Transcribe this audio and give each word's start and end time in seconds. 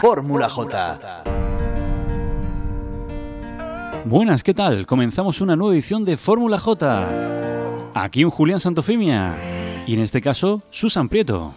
Fórmula 0.00 0.48
J. 0.50 1.22
Buenas, 4.04 4.42
¿qué 4.42 4.52
tal? 4.52 4.84
Comenzamos 4.84 5.40
una 5.40 5.56
nueva 5.56 5.72
edición 5.74 6.04
de 6.04 6.18
Fórmula 6.18 6.58
J. 6.58 7.08
Aquí 7.94 8.22
un 8.22 8.30
Julián 8.30 8.60
Santofimia 8.60 9.38
y 9.86 9.94
en 9.94 10.00
este 10.00 10.20
caso 10.20 10.60
Susan 10.68 11.08
Prieto. 11.08 11.54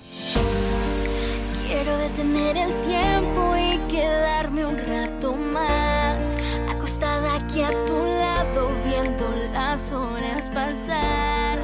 Quiero 1.68 1.98
detener 1.98 2.56
el 2.56 2.72
tiempo 2.84 3.56
y 3.58 3.78
quedarme 3.92 4.66
un 4.66 4.78
rato 4.78 5.36
más 5.36 6.38
acostada 6.70 7.36
aquí 7.36 7.62
a 7.62 7.72
tu 7.72 7.94
lado 7.94 8.70
viendo 8.86 9.30
las 9.52 9.92
horas 9.92 10.44
pasar. 10.54 11.60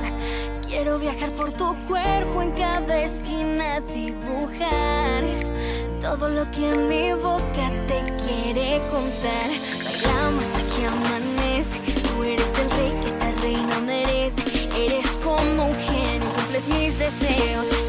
Quiero 0.68 1.00
viajar 1.00 1.30
por 1.32 1.54
tu 1.54 1.74
cuerpo 1.88 2.42
en 2.42 2.52
cada 2.52 3.02
esquina 3.02 3.35
todo 6.18 6.30
lo 6.30 6.50
que 6.52 6.74
mi 6.90 7.14
boca 7.14 7.70
te 7.88 8.00
quiere 8.24 8.82
contar. 8.90 9.50
Bailamos 9.84 10.46
hasta 10.46 10.76
que 10.76 10.86
amanece. 10.88 11.80
Tú 12.04 12.24
eres 12.24 12.52
el 12.62 12.70
rey 12.78 12.92
que 13.02 13.10
esta 13.10 13.32
reina 13.42 13.80
merece. 13.82 14.42
Eres 14.78 15.08
como 15.24 15.68
un 15.68 15.76
genio, 15.76 16.30
cumples 16.36 16.68
mis 16.68 16.98
deseos. 16.98 17.85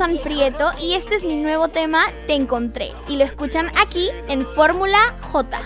Susan 0.00 0.18
Prieto 0.22 0.70
y 0.80 0.94
este 0.94 1.16
es 1.16 1.24
mi 1.24 1.36
nuevo 1.36 1.68
tema, 1.68 2.06
Te 2.26 2.32
Encontré. 2.32 2.92
Y 3.06 3.16
lo 3.16 3.24
escuchan 3.24 3.70
aquí 3.76 4.08
en 4.28 4.46
Fórmula 4.46 5.14
J. 5.20 5.60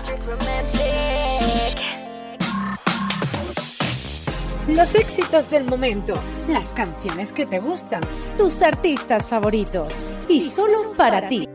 Los 4.67 4.97
éxitos 4.97 5.51
del 5.51 5.63
momento, 5.67 6.15
las 6.49 6.73
canciones 6.73 7.33
que 7.33 7.47
te 7.47 7.61
gustan, 7.61 8.03
tus 8.37 8.61
artistas 8.63 9.29
favoritos. 9.29 10.05
Y 10.29 10.41
solo 10.41 10.95
para 10.97 11.29
ti. 11.29 11.49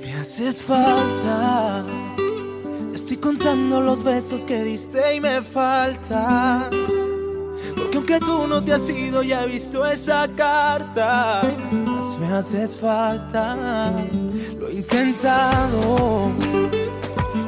Me 0.00 0.14
haces 0.14 0.62
falta. 0.62 1.84
Estoy 2.94 3.18
contando 3.18 3.82
los 3.82 4.02
besos 4.02 4.46
que 4.46 4.64
diste 4.64 5.16
y 5.16 5.20
me 5.20 5.42
falta. 5.42 6.70
Porque 7.78 7.96
aunque 7.96 8.20
tú 8.20 8.46
no 8.46 8.62
te 8.62 8.72
has 8.74 8.88
ido, 8.90 9.22
ya 9.22 9.44
he 9.44 9.46
visto 9.46 9.86
esa 9.86 10.28
carta. 10.36 11.42
Más 11.72 12.18
me 12.18 12.26
haces 12.34 12.76
falta. 12.76 13.92
Lo 14.58 14.68
he 14.68 14.74
intentado. 14.74 16.30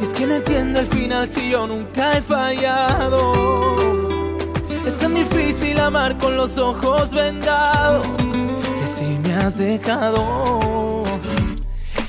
Y 0.00 0.04
es 0.04 0.10
que 0.10 0.26
no 0.26 0.36
entiendo 0.36 0.80
el 0.80 0.86
final 0.86 1.28
si 1.28 1.50
yo 1.50 1.66
nunca 1.66 2.16
he 2.16 2.22
fallado. 2.22 3.32
Es 4.86 4.96
tan 4.98 5.14
difícil 5.14 5.78
amar 5.80 6.16
con 6.18 6.36
los 6.36 6.58
ojos 6.58 7.12
vendados. 7.12 8.06
Que 8.80 8.86
si 8.86 9.18
me 9.18 9.34
has 9.34 9.58
dejado. 9.58 11.02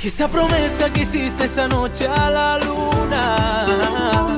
Y 0.03 0.07
esa 0.07 0.27
promesa 0.27 0.91
que 0.93 1.01
hiciste 1.01 1.45
esa 1.45 1.67
noche 1.67 2.07
a 2.07 2.29
la 2.31 2.59
luna 2.59 4.30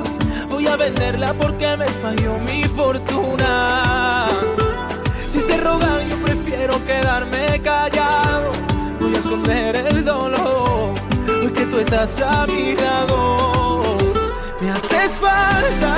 venderla 0.77 1.33
porque 1.33 1.77
me 1.77 1.85
falló 1.85 2.37
mi 2.39 2.63
fortuna. 2.63 4.27
Si 5.27 5.39
es 5.39 5.47
de 5.47 5.57
rogar 5.57 6.01
yo 6.07 6.17
prefiero 6.17 6.83
quedarme 6.85 7.61
callado. 7.63 8.51
Voy 9.03 9.15
a 9.15 9.19
esconder 9.19 9.75
el 9.75 10.05
dolor 10.05 10.93
Hoy 11.27 11.51
que 11.51 11.65
tú 11.65 11.77
estás 11.77 12.21
a 12.21 12.47
mi 12.47 12.73
Me 14.61 14.71
haces 14.71 15.11
falta 15.19 15.95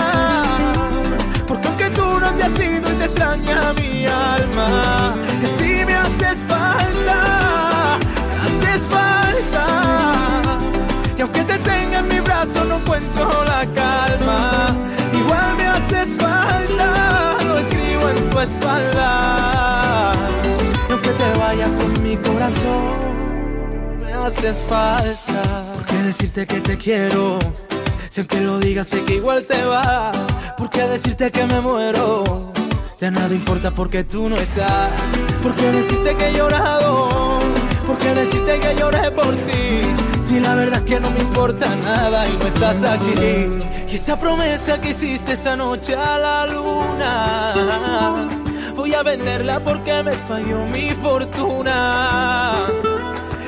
Porque 1.47 1.67
aunque 1.67 1.89
tú 1.91 2.19
no 2.19 2.33
te 2.33 2.43
has 2.43 2.59
ido 2.59 2.91
y 2.91 2.95
te 2.95 3.05
extraña 3.05 3.73
mi 3.73 4.07
alma 4.07 5.13
en 11.95 12.07
mi 12.07 12.19
brazo 12.19 12.63
no 12.65 12.77
encuentro 12.77 13.43
la 13.45 13.65
calma 13.73 14.75
Igual 15.13 15.57
me 15.57 15.67
haces 15.67 16.15
falta 16.17 17.37
Lo 17.47 17.57
escribo 17.57 18.09
en 18.09 18.29
tu 18.29 18.39
espalda 18.39 20.13
Y 20.89 20.91
aunque 20.91 21.09
te 21.09 21.39
vayas 21.39 21.75
con 21.75 22.03
mi 22.03 22.15
corazón 22.17 22.95
Me 24.01 24.13
haces 24.13 24.63
falta 24.67 25.63
¿Por 25.75 25.85
qué 25.85 25.97
decirte 26.03 26.45
que 26.45 26.59
te 26.61 26.77
quiero? 26.77 27.39
Si 28.09 28.21
aunque 28.21 28.41
lo 28.41 28.59
digas 28.59 28.87
sé 28.87 29.03
que 29.03 29.15
igual 29.15 29.43
te 29.43 29.63
va 29.65 30.11
¿Por 30.57 30.69
qué 30.69 30.83
decirte 30.83 31.31
que 31.31 31.45
me 31.45 31.61
muero? 31.61 32.51
Ya 32.99 33.11
nada 33.11 33.33
importa 33.33 33.71
porque 33.71 34.03
tú 34.03 34.29
no 34.29 34.35
estás 34.35 34.89
¿Por 35.43 35.53
qué 35.55 35.71
decirte 35.71 36.15
que 36.15 36.29
he 36.29 36.33
llorado? 36.33 37.09
¿Por 37.85 37.97
qué 37.97 38.15
decirte 38.15 38.59
que 38.59 38.75
lloré 38.79 39.11
por 39.11 39.35
ti? 39.35 39.64
Si 40.27 40.39
la 40.39 40.55
verdad 40.55 40.79
es 40.79 40.85
que 40.85 40.99
no 40.99 41.11
me 41.11 41.19
importa 41.19 41.75
nada 41.75 42.27
y 42.27 42.33
no 42.33 42.47
estás 42.47 42.83
aquí. 42.83 43.13
Y 43.87 43.95
esa 43.95 44.19
promesa 44.19 44.81
que 44.81 44.89
hiciste 44.89 45.33
esa 45.33 45.55
noche 45.55 45.95
a 45.95 46.17
la 46.17 46.47
luna, 46.47 48.27
voy 48.75 48.93
a 48.95 49.03
venderla 49.03 49.59
porque 49.59 50.01
me 50.03 50.13
falló 50.13 50.65
mi 50.65 50.89
fortuna. 50.89 52.53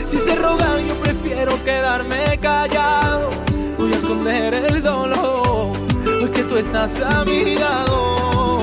Si 0.06 0.18
se 0.20 0.36
rogar, 0.36 0.80
yo 0.88 0.96
prefiero 0.96 1.62
quedarme 1.64 2.38
callado. 2.40 3.32
Voy 3.78 3.92
a 3.94 3.96
esconder 3.98 4.54
el 4.54 4.82
dolor, 4.82 5.76
hoy 6.22 6.30
que 6.30 6.44
tú 6.44 6.58
estás 6.58 7.02
a 7.02 7.26
mi 7.26 7.56
lado. 7.56 8.62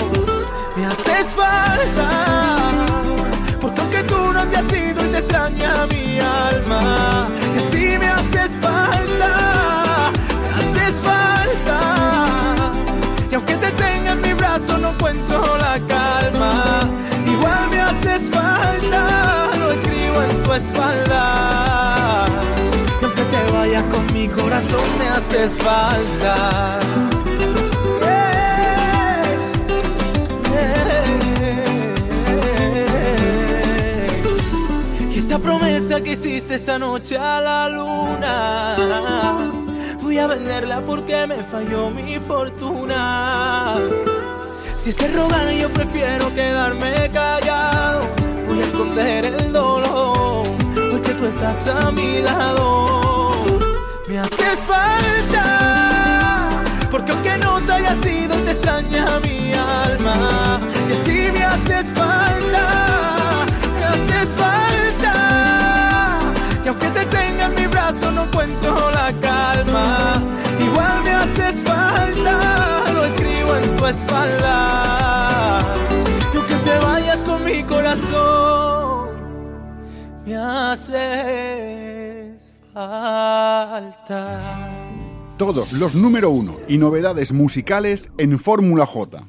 Me 0.77 0.87
haces 0.87 1.27
falta, 1.35 2.71
porque 3.61 3.81
aunque 3.81 4.03
tú 4.05 4.33
no 4.33 4.47
te 4.47 4.57
has 4.57 4.73
ido 4.73 5.05
y 5.05 5.09
te 5.09 5.19
extraña 5.19 5.87
mi 5.87 6.19
alma, 6.21 7.29
espalda. 20.57 22.27
Y 23.01 23.05
aunque 23.05 23.23
te 23.23 23.53
vayas 23.53 23.85
con 23.85 24.13
mi 24.13 24.29
corazón, 24.29 24.99
me 24.99 25.09
haces 25.09 25.57
falta. 25.57 26.79
Esa 35.35 35.39
promesa 35.43 36.01
que 36.01 36.13
hiciste 36.13 36.55
esa 36.55 36.79
noche 36.79 37.19
a 37.19 37.41
la 37.41 37.69
luna, 37.69 38.77
voy 40.01 40.17
a 40.19 40.29
venderla 40.29 40.81
porque 40.83 41.27
me 41.27 41.43
falló 41.43 41.91
mi 41.91 42.21
fortuna. 42.21 43.79
Si 44.77 44.93
se 44.93 45.09
rogan 45.09 45.51
yo 45.59 45.69
prefiero 45.71 46.33
quedarme 46.35 47.11
callado, 47.13 48.03
voy 48.47 48.61
a 48.61 48.63
esconder 48.63 49.25
el 49.25 49.53
dolor, 49.53 49.84
tú 51.25 51.29
estás 51.29 51.69
a 51.69 51.91
mi 51.91 52.21
lado. 52.21 53.33
Me 54.07 54.19
haces 54.19 54.59
falta, 54.73 56.61
porque 56.91 57.13
aunque 57.13 57.39
no 57.39 57.61
te 57.63 57.73
haya 57.73 57.97
sido, 58.03 58.37
te 58.45 58.51
extraña 58.51 59.21
mi 59.21 59.53
alma. 59.55 60.61
Y 60.89 60.93
así 60.93 61.31
me 61.33 61.43
haces 61.43 61.87
falta, 61.95 62.67
me 63.79 63.85
haces 63.93 64.29
falta. 64.43 65.15
Y 66.65 66.69
aunque 66.69 66.89
te 66.89 67.07
tenga 67.07 67.47
en 67.47 67.55
mi 67.55 67.67
brazo, 67.69 68.11
no 68.13 68.25
encuentro 68.25 68.91
la 68.91 69.09
calma. 69.29 70.23
Igual 70.61 71.05
me 71.05 71.13
haces 71.23 71.57
falta, 71.65 72.35
lo 72.93 73.05
escribo 73.05 73.57
en 73.57 73.77
tu 73.77 73.87
espalda. 73.87 75.61
Y 76.35 76.37
aunque 76.37 76.57
te 76.57 76.79
vayas 76.85 77.23
con 77.23 77.43
mi 77.45 77.63
corazón, 77.63 78.44
me 80.27 80.37
haces 80.37 80.95
falta. 82.73 84.41
Todos 85.39 85.73
los 85.75 85.95
número 85.97 86.31
uno 86.31 86.55
y 86.69 86.79
novedades 86.79 87.33
musicales 87.33 88.09
en 88.19 88.39
Fórmula 88.39 88.87
J. 88.87 89.25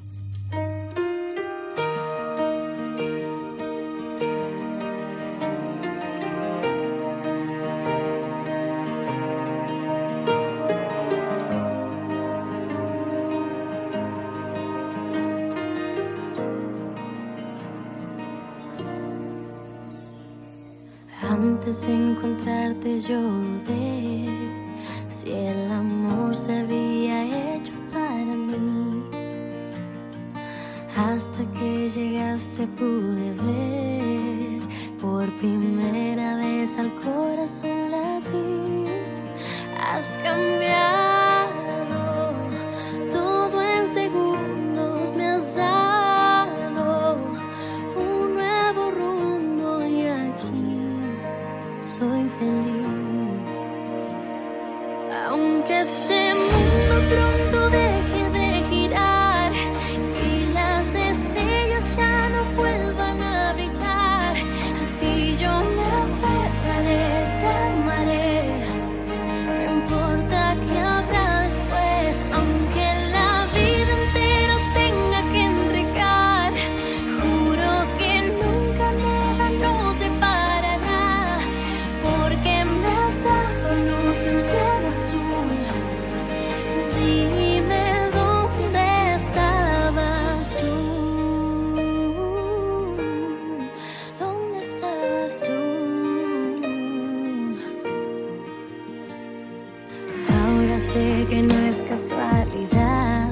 casualidad, 101.96 103.30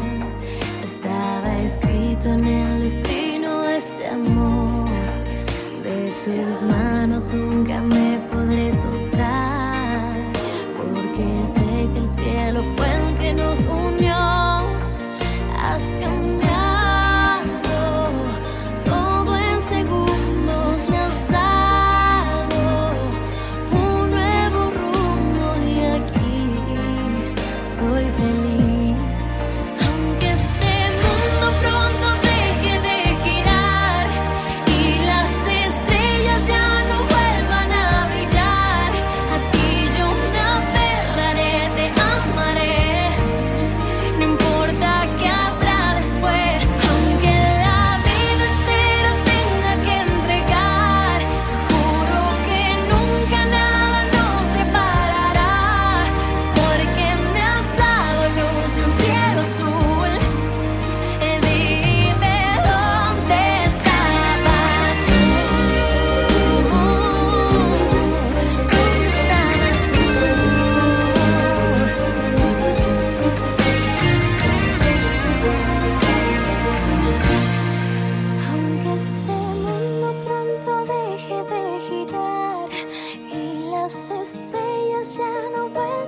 estaba 0.81 1.59
escrito 1.59 2.29
en 2.29 2.45
el 2.45 2.83
destino 2.83 3.65
este 3.65 4.07
amor. 4.07 4.69
De 5.83 6.45
tus 6.45 6.61
manos 6.61 7.27
nunca 7.27 7.81
me 7.81 8.02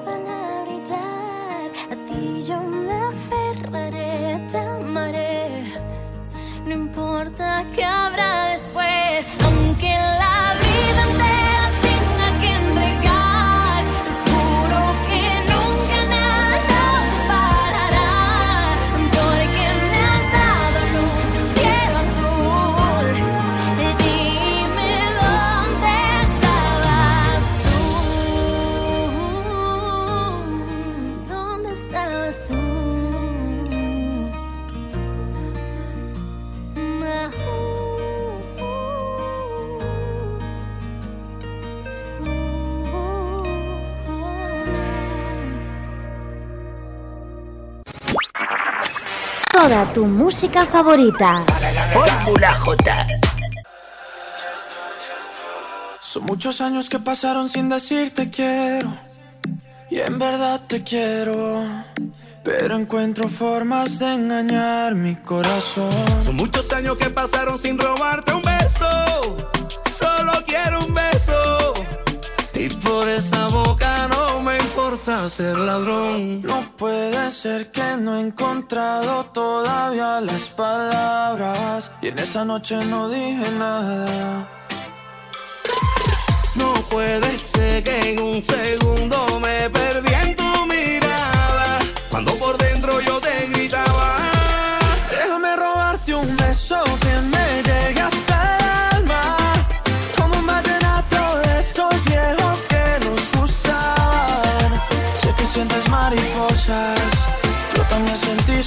a. 0.06 1.04
A 1.94 1.96
ti 2.08 2.42
yo 2.42 2.58
me 2.62 2.98
aferraré, 3.12 4.42
te 4.50 4.58
amaré. 4.58 5.64
No 6.66 6.74
importa 6.74 7.64
qué 7.74 7.84
habrá 7.84 8.50
después. 8.54 9.15
Toda 49.68 49.92
tu 49.94 50.06
música 50.06 50.68
favorita. 50.68 51.44
Fórmula 51.92 52.54
J. 52.54 53.08
Son 56.00 56.24
muchos 56.24 56.62
años 56.62 56.88
que 56.88 57.00
pasaron 57.00 57.50
sin 57.50 57.68
decirte 57.68 58.30
quiero. 58.30 58.96
Y 59.90 60.02
en 60.02 60.20
verdad 60.20 60.62
te 60.68 60.84
quiero. 60.84 61.64
Pero 62.44 62.76
encuentro 62.76 63.28
formas 63.28 63.98
de 63.98 64.14
engañar 64.14 64.94
mi 64.94 65.16
corazón. 65.16 66.22
Son 66.22 66.36
muchos 66.36 66.72
años 66.72 67.00
que 67.00 67.10
pasaron 67.10 67.58
sin 67.58 67.80
robarte 67.80 68.36
un 68.36 68.44
beso. 68.44 68.88
Solo 69.90 70.44
quiero 70.46 70.86
un 70.86 70.94
beso. 70.94 71.65
Y 72.66 72.70
por 72.70 73.08
esa 73.08 73.48
boca 73.50 74.08
no 74.08 74.42
me 74.42 74.58
importa 74.58 75.30
ser 75.30 75.56
ladrón. 75.56 76.42
No 76.42 76.64
puede 76.76 77.32
ser 77.32 77.70
que 77.70 77.96
no 77.98 78.18
he 78.18 78.22
encontrado 78.22 79.24
todavía 79.26 80.20
las 80.22 80.50
palabras. 80.50 81.94
Y 82.02 82.08
en 82.08 82.18
esa 82.18 82.44
noche 82.44 82.84
no 82.86 83.08
dije 83.08 83.52
nada. 83.52 84.50
No 86.56 86.74
puede 86.90 87.38
ser 87.38 87.84
que 87.84 88.14
en 88.14 88.20
un 88.20 88.42
segundo 88.42 89.40
me 89.40 89.70
perdí 89.70 90.14
en 90.24 90.36
tu 90.36 90.66
mirada. 90.66 91.80
Cuando 92.10 92.36
por 92.40 92.58
dentro 92.58 92.75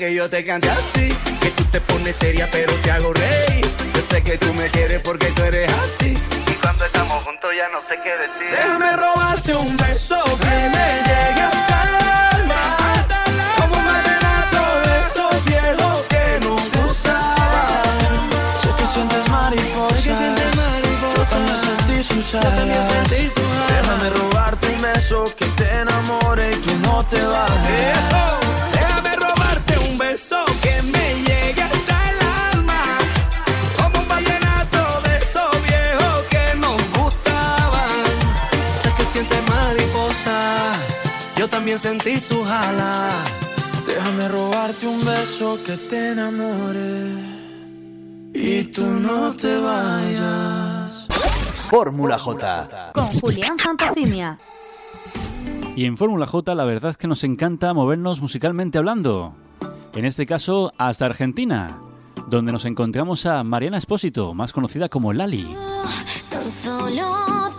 que 0.00 0.14
yo 0.14 0.30
te 0.30 0.42
cante 0.46 0.70
así, 0.70 1.14
que 1.42 1.50
tú 1.50 1.62
te 1.64 1.78
pones 1.82 2.16
seria 2.16 2.48
pero 2.50 2.72
te 2.76 2.90
hago 2.90 3.12
reír. 3.12 3.70
Yo 3.94 4.00
sé 4.00 4.22
que 4.22 4.38
tú 4.38 4.54
me 4.54 4.66
quieres 4.68 5.00
porque 5.00 5.26
tú 5.26 5.42
eres 5.42 5.70
así, 5.84 6.16
y 6.46 6.52
cuando 6.54 6.86
estamos 6.86 7.22
juntos 7.22 7.50
ya 7.54 7.68
no 7.68 7.82
sé 7.82 7.98
qué 8.02 8.16
decir. 8.16 8.50
Déjame 8.50 8.96
robarte 8.96 9.54
un 9.54 9.76
beso 9.76 10.16
que 10.24 10.46
me 10.46 10.88
llegue 11.04 11.42
hasta 11.42 11.82
el 11.84 11.94
alma. 12.40 12.62
Como 13.58 13.76
un 13.76 13.84
vallenato 13.84 14.62
de 14.86 15.00
esos 15.04 15.44
viejos 15.44 16.06
que 16.08 16.24
nos 16.46 16.62
gustaban. 16.82 18.30
Sé 18.62 18.68
que 18.78 18.86
sientes 18.86 19.28
mariposas. 19.28 20.14
Yo 20.14 20.14
también 21.28 21.62
sentí 21.68 22.02
sus 22.02 22.34
alas. 22.34 22.56
Déjame 23.68 24.08
robarte 24.18 24.66
un 24.68 24.80
beso 24.80 25.26
que 25.36 25.44
te 25.58 25.70
enamore 25.70 26.52
y 26.52 26.56
tú 26.56 26.72
no 26.86 27.04
te 27.04 27.20
vayas. 27.20 27.98
Eso, 27.98 28.39
también 41.50 41.78
sentí 41.78 42.20
sus 42.20 42.46
alas. 42.46 43.14
Déjame 43.86 44.28
robarte 44.28 44.86
un 44.86 45.04
beso 45.04 45.58
que 45.64 45.76
te 45.76 46.12
enamore 46.12 47.30
y 48.32 48.64
tú 48.64 48.84
no 48.84 49.34
te 49.34 49.58
vayas. 49.58 51.08
Fórmula 51.68 52.18
J. 52.18 52.92
Con 52.94 53.06
Julián 53.20 53.58
Santofimia. 53.58 54.38
Y 55.76 55.84
en 55.84 55.96
Fórmula 55.96 56.26
J 56.26 56.54
la 56.54 56.64
verdad 56.64 56.92
es 56.92 56.96
que 56.96 57.08
nos 57.08 57.24
encanta 57.24 57.74
movernos 57.74 58.20
musicalmente 58.20 58.78
hablando. 58.78 59.34
En 59.94 60.04
este 60.04 60.26
caso, 60.26 60.72
hasta 60.78 61.06
Argentina, 61.06 61.80
donde 62.28 62.52
nos 62.52 62.64
encontramos 62.64 63.26
a 63.26 63.42
Mariana 63.42 63.78
Espósito, 63.78 64.34
más 64.34 64.52
conocida 64.52 64.88
como 64.88 65.12
Lali. 65.12 65.56
Tan 66.30 66.50
solo 66.50 67.49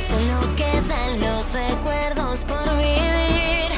Solo 0.00 0.54
quedan 0.54 1.18
los 1.18 1.52
recuerdos 1.52 2.44
por 2.44 2.62
vivir. 2.76 3.72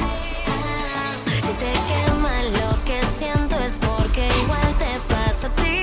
Ah, 0.45 1.15
si 1.25 1.53
te 1.53 1.73
quema 1.87 2.43
lo 2.43 2.83
que 2.85 3.03
siento 3.03 3.57
es 3.59 3.79
porque 3.79 4.29
igual 4.43 4.77
te 4.77 5.13
pasa 5.13 5.47
a 5.47 5.55
ti. 5.55 5.76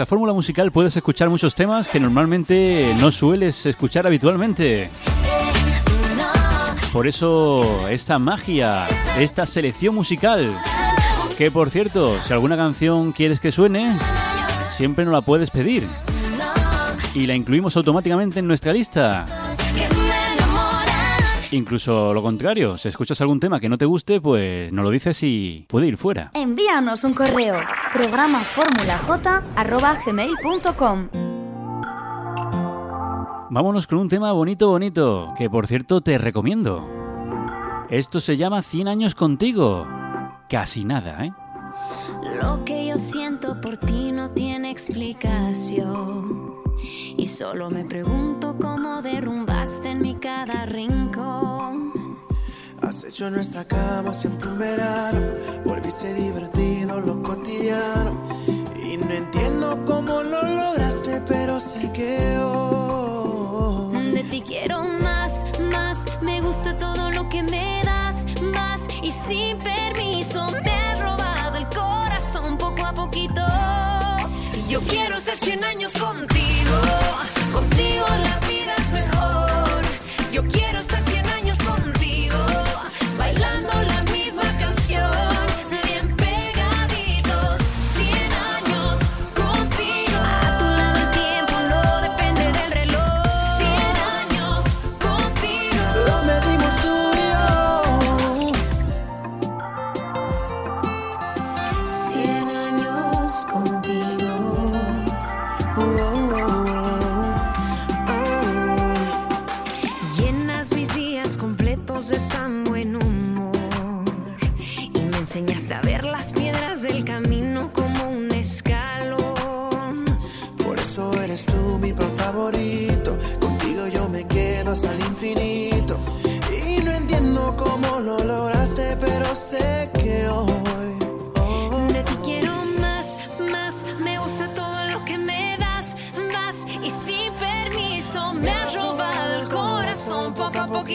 Nuestra 0.00 0.16
fórmula 0.16 0.32
musical 0.32 0.72
puedes 0.72 0.96
escuchar 0.96 1.28
muchos 1.28 1.54
temas 1.54 1.86
que 1.86 2.00
normalmente 2.00 2.94
no 2.98 3.12
sueles 3.12 3.66
escuchar 3.66 4.06
habitualmente. 4.06 4.88
Por 6.90 7.06
eso 7.06 7.86
esta 7.86 8.18
magia, 8.18 8.88
esta 9.18 9.44
selección 9.44 9.94
musical. 9.94 10.58
Que 11.36 11.50
por 11.50 11.70
cierto, 11.70 12.18
si 12.22 12.32
alguna 12.32 12.56
canción 12.56 13.12
quieres 13.12 13.40
que 13.40 13.52
suene, 13.52 13.98
siempre 14.70 15.04
nos 15.04 15.12
la 15.12 15.20
puedes 15.20 15.50
pedir. 15.50 15.86
Y 17.12 17.26
la 17.26 17.34
incluimos 17.34 17.76
automáticamente 17.76 18.38
en 18.38 18.46
nuestra 18.46 18.72
lista. 18.72 19.39
Incluso 21.52 22.14
lo 22.14 22.22
contrario, 22.22 22.78
si 22.78 22.88
escuchas 22.88 23.20
algún 23.20 23.40
tema 23.40 23.58
que 23.58 23.68
no 23.68 23.76
te 23.76 23.84
guste, 23.84 24.20
pues 24.20 24.72
nos 24.72 24.84
lo 24.84 24.90
dices 24.90 25.20
y 25.22 25.66
puede 25.68 25.88
ir 25.88 25.96
fuera. 25.96 26.30
Envíanos 26.34 27.02
un 27.04 27.14
correo. 27.14 27.60
Programa 27.92 28.40
gmail.com 30.06 31.08
Vámonos 33.52 33.88
con 33.88 33.98
un 33.98 34.08
tema 34.08 34.30
bonito, 34.30 34.68
bonito, 34.68 35.34
que 35.36 35.50
por 35.50 35.66
cierto 35.66 36.00
te 36.00 36.18
recomiendo. 36.18 36.88
Esto 37.90 38.20
se 38.20 38.36
llama 38.36 38.62
100 38.62 38.86
años 38.86 39.16
contigo. 39.16 39.88
Casi 40.48 40.84
nada, 40.84 41.24
¿eh? 41.24 41.32
Lo 42.40 42.64
que 42.64 42.86
yo 42.86 42.96
siento 42.96 43.60
por 43.60 43.76
ti 43.76 44.12
no 44.12 44.30
tiene 44.30 44.70
explicación. 44.70 46.59
Y 47.20 47.26
solo 47.26 47.68
me 47.68 47.84
pregunto 47.84 48.56
cómo 48.58 49.02
derrumbaste 49.02 49.90
en 49.90 50.00
mi 50.00 50.14
cada 50.14 50.64
rincón. 50.64 51.92
Has 52.80 53.04
hecho 53.04 53.28
nuestra 53.28 53.66
cama 53.66 54.14
siempre 54.14 54.48
un 54.48 54.58
verano. 54.58 55.20
Volviste 55.62 56.14
divertido 56.14 56.98
lo 56.98 57.22
cotidiano. 57.22 58.16
Y 58.82 58.96
no 58.96 59.10
entiendo 59.10 59.84
cómo 59.84 60.22
lo 60.22 60.42
lograste, 60.44 61.20
pero 61.28 61.60
sé 61.60 61.92
que 61.92 62.38
hoy. 62.38 64.12
De 64.12 64.24
ti 64.24 64.40
quiero 64.40 64.82
más, 64.82 65.30
más. 65.74 65.98
Me 66.22 66.40
gusta 66.40 66.74
todo 66.78 67.10
lo 67.10 67.28
que 67.28 67.42
me 67.42 67.82
das, 67.84 68.24
más. 68.40 68.80
Y 69.02 69.12
sin 69.12 69.58
permiso 69.58 70.46
me 70.64 70.70
has 70.70 71.02
robado 71.02 71.58
el 71.58 71.66
corazón 71.66 72.56
poco 72.56 72.86
a 72.86 72.94
poquito. 72.94 73.42
Yo 74.70 74.80
quiero 74.88 75.16
estar 75.16 75.36
100 75.36 75.64
años 75.64 75.92
contigo. 75.92 76.29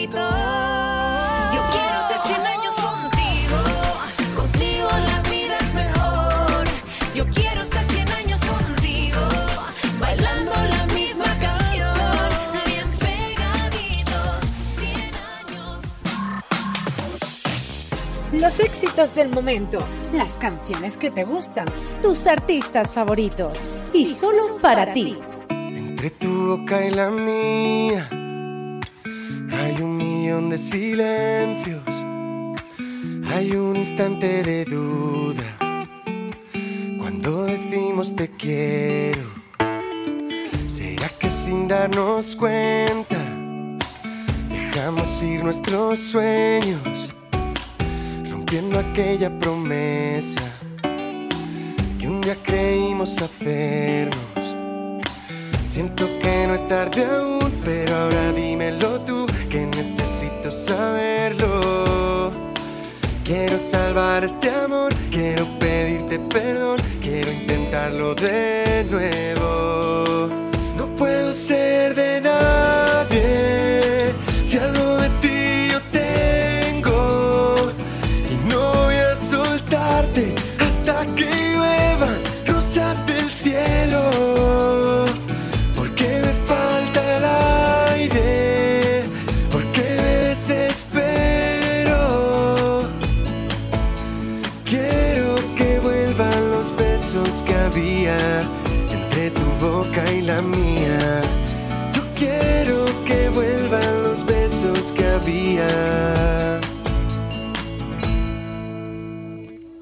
Yo 0.06 0.12
quiero 1.72 1.98
ser 2.06 2.20
100 2.26 2.46
años 2.46 2.74
contigo, 2.76 3.58
contigo 4.36 4.86
la 5.04 5.20
vida 5.28 5.58
es 5.58 5.74
mejor. 5.74 6.64
Yo 7.12 7.26
quiero 7.34 7.62
estar 7.62 7.84
100 7.84 8.08
años 8.12 8.40
contigo, 8.44 9.18
bailando 9.98 10.52
la 10.52 10.86
misma 10.94 11.24
canción, 11.40 12.30
bien 12.66 12.88
pegaditos, 13.00 14.44
100 14.76 14.94
años. 15.50 15.80
Los 18.40 18.60
éxitos 18.60 19.12
del 19.16 19.30
momento, 19.30 19.78
las 20.12 20.38
canciones 20.38 20.96
que 20.96 21.10
te 21.10 21.24
gustan, 21.24 21.66
tus 22.00 22.28
artistas 22.28 22.94
favoritos. 22.94 23.70
Y 23.92 24.06
solo 24.06 24.58
para 24.62 24.92
ti. 24.92 25.18
Entre 25.50 26.10
tu 26.10 26.58
boca 26.58 26.84
y 26.86 26.90
la 26.92 27.10
mía 27.10 28.08
de 30.36 30.58
silencios. 30.58 32.04
Hay 33.32 33.52
un 33.52 33.74
instante 33.74 34.42
de 34.42 34.66
duda 34.66 35.86
cuando 36.98 37.46
decimos 37.46 38.14
te 38.14 38.28
quiero. 38.28 39.30
¿Será 40.66 41.08
que 41.18 41.30
sin 41.30 41.66
darnos 41.66 42.36
cuenta 42.36 43.16
dejamos 44.50 45.22
ir 45.22 45.42
nuestros 45.42 46.00
sueños? 46.00 47.14
Rompiendo 48.30 48.78
aquella 48.78 49.36
promesa 49.38 50.44
que 51.98 52.06
un 52.06 52.20
día 52.20 52.36
creímos 52.44 53.22
hacernos. 53.22 54.54
Siento 55.64 56.06
que 56.20 56.46
no 56.46 56.54
es 56.54 56.68
tarde 56.68 57.06
aún, 57.06 57.52
pero 57.64 57.96
ahora 57.96 58.32
dímelo 58.32 59.00
tú, 59.00 59.15
saberlo. 60.56 62.30
Quiero 63.24 63.58
salvar 63.58 64.24
este 64.24 64.50
amor, 64.50 64.94
quiero 65.10 65.46
pedirte 65.58 66.18
perdón, 66.18 66.78
quiero 67.00 67.30
intentarlo 67.32 68.14
de 68.14 68.86
nuevo. 68.90 70.28
No 70.76 70.86
puedo 70.96 71.32
ser 71.32 71.94
de 71.94 72.20
nadie 72.20 73.15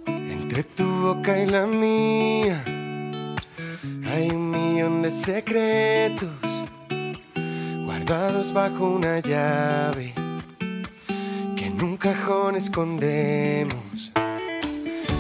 Entre 0.07 0.63
tu 0.63 0.85
boca 0.85 1.37
y 1.37 1.47
la 1.47 1.67
mía 1.67 2.63
hay 4.07 4.31
un 4.31 4.51
millón 4.53 5.03
de 5.03 5.11
secretos 5.11 6.63
guardados 7.85 8.53
bajo 8.53 8.89
una 8.89 9.19
llave 9.19 10.15
que 11.57 11.67
en 11.67 11.83
un 11.83 11.97
cajón 11.97 12.55
escondemos. 12.55 14.13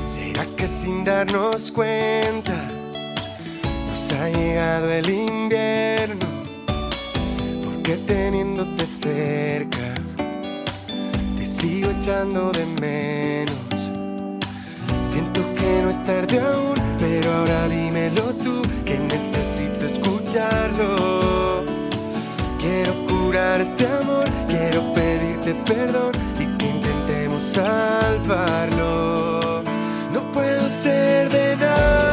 ¿Será 0.06 0.46
que 0.56 0.68
sin 0.68 1.02
darnos 1.02 1.72
cuenta 1.72 2.70
nos 3.88 4.12
ha 4.12 4.28
llegado 4.28 4.88
el 4.92 5.10
invierno? 5.10 6.26
Porque 7.64 7.96
teniéndote 7.96 8.84
te 9.00 9.53
sigo 11.64 11.90
echando 11.90 12.52
de 12.52 12.66
menos. 12.66 13.90
Siento 15.02 15.40
que 15.54 15.80
no 15.82 15.88
es 15.88 16.04
tarde 16.04 16.38
aún, 16.38 16.74
pero 16.98 17.32
ahora 17.32 17.68
dímelo 17.68 18.34
tú, 18.44 18.60
que 18.84 18.98
necesito 18.98 19.86
escucharlo. 19.86 21.64
Quiero 22.60 22.92
curar 23.06 23.62
este 23.62 23.86
amor, 23.86 24.26
quiero 24.46 24.92
pedirte 24.92 25.54
perdón 25.70 26.12
y 26.38 26.46
que 26.58 26.68
intentemos 26.68 27.42
salvarlo. 27.42 29.62
No 30.12 30.20
puedo 30.32 30.68
ser 30.68 31.30
de 31.30 31.56
nadie 31.56 32.03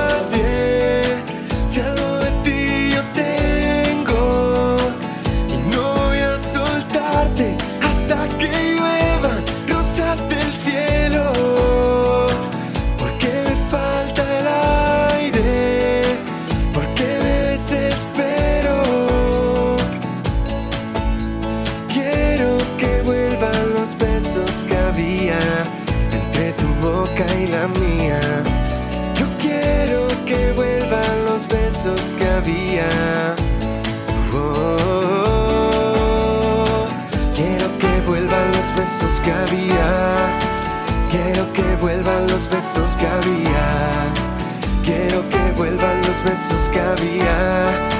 besos 46.23 46.69
que 46.69 46.79
había 46.79 47.90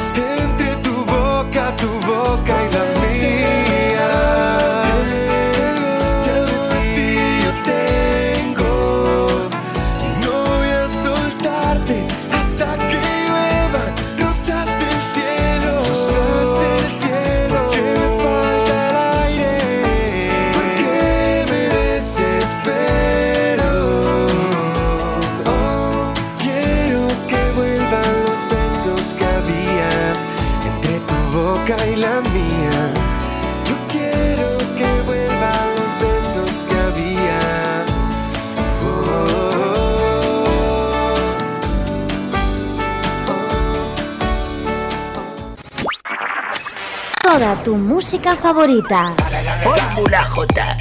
música 48.11 48.35
favorita. 48.35 49.15
Fórmula 49.63 50.21
J. 50.25 50.77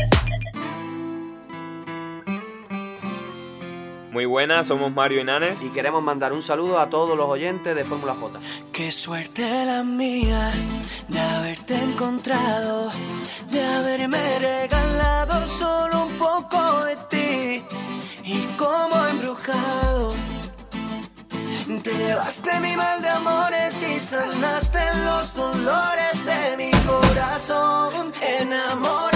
Muy 4.10 4.24
buenas, 4.24 4.66
somos 4.66 4.90
Mario 4.92 5.20
y 5.20 5.24
Nanes. 5.24 5.62
Y 5.62 5.68
queremos 5.68 6.02
mandar 6.02 6.32
un 6.32 6.42
saludo 6.42 6.80
a 6.80 6.90
todos 6.90 7.16
los 7.16 7.26
oyentes 7.26 7.76
de 7.76 7.84
Fórmula 7.84 8.16
J. 8.20 8.40
Qué 8.72 8.90
suerte 8.90 9.64
la 9.64 9.84
mía 9.84 10.50
de 11.06 11.20
haberte 11.20 11.76
encontrado, 11.76 12.90
de 13.48 13.64
haberme 13.64 14.38
regalado 14.40 15.46
solo 15.46 16.06
un 16.06 16.12
poco 16.14 16.84
de 16.84 16.96
ti 17.10 17.64
y 18.24 18.44
como 18.58 19.06
embrujado. 19.06 20.29
Te 21.90 21.96
llevaste 21.96 22.60
mi 22.60 22.76
mal 22.76 23.02
de 23.02 23.08
amores 23.08 23.82
y 23.82 23.98
sanaste 23.98 24.78
los 25.04 25.34
dolores 25.34 26.24
de 26.24 26.56
mi 26.56 26.70
corazón. 26.86 28.12
Enamorar, 28.22 29.09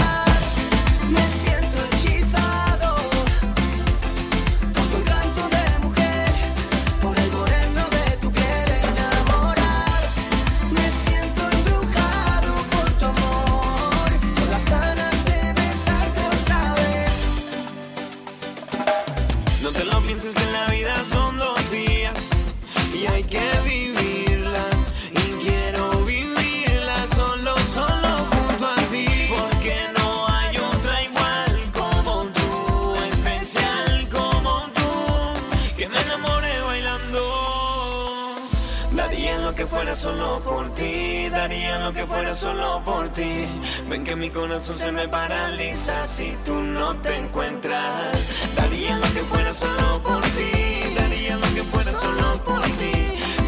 fuera 39.75 39.97
solo 39.97 40.41
por 40.41 40.73
ti, 40.75 41.29
daría 41.31 41.79
lo 41.81 41.93
que 41.93 42.07
fuera 42.07 42.35
solo 42.37 42.81
por 42.85 43.09
ti. 43.09 43.47
Ven 43.89 44.05
que 44.05 44.15
mi 44.15 44.31
corazón 44.31 44.77
se 44.79 44.93
me 44.93 45.09
paraliza 45.09 46.07
si 46.07 46.37
tú 46.45 46.55
no 46.55 46.97
te 46.99 47.17
encuentras. 47.17 48.13
Daría 48.57 48.97
lo 48.97 49.09
que 49.13 49.23
fuera 49.31 49.53
solo 49.53 50.01
por 50.03 50.23
ti, 50.37 50.95
daría 50.97 51.37
lo 51.37 51.49
que 51.55 51.63
fuera 51.65 51.93
solo 51.93 52.45
por 52.45 52.63
ti. 52.63 52.95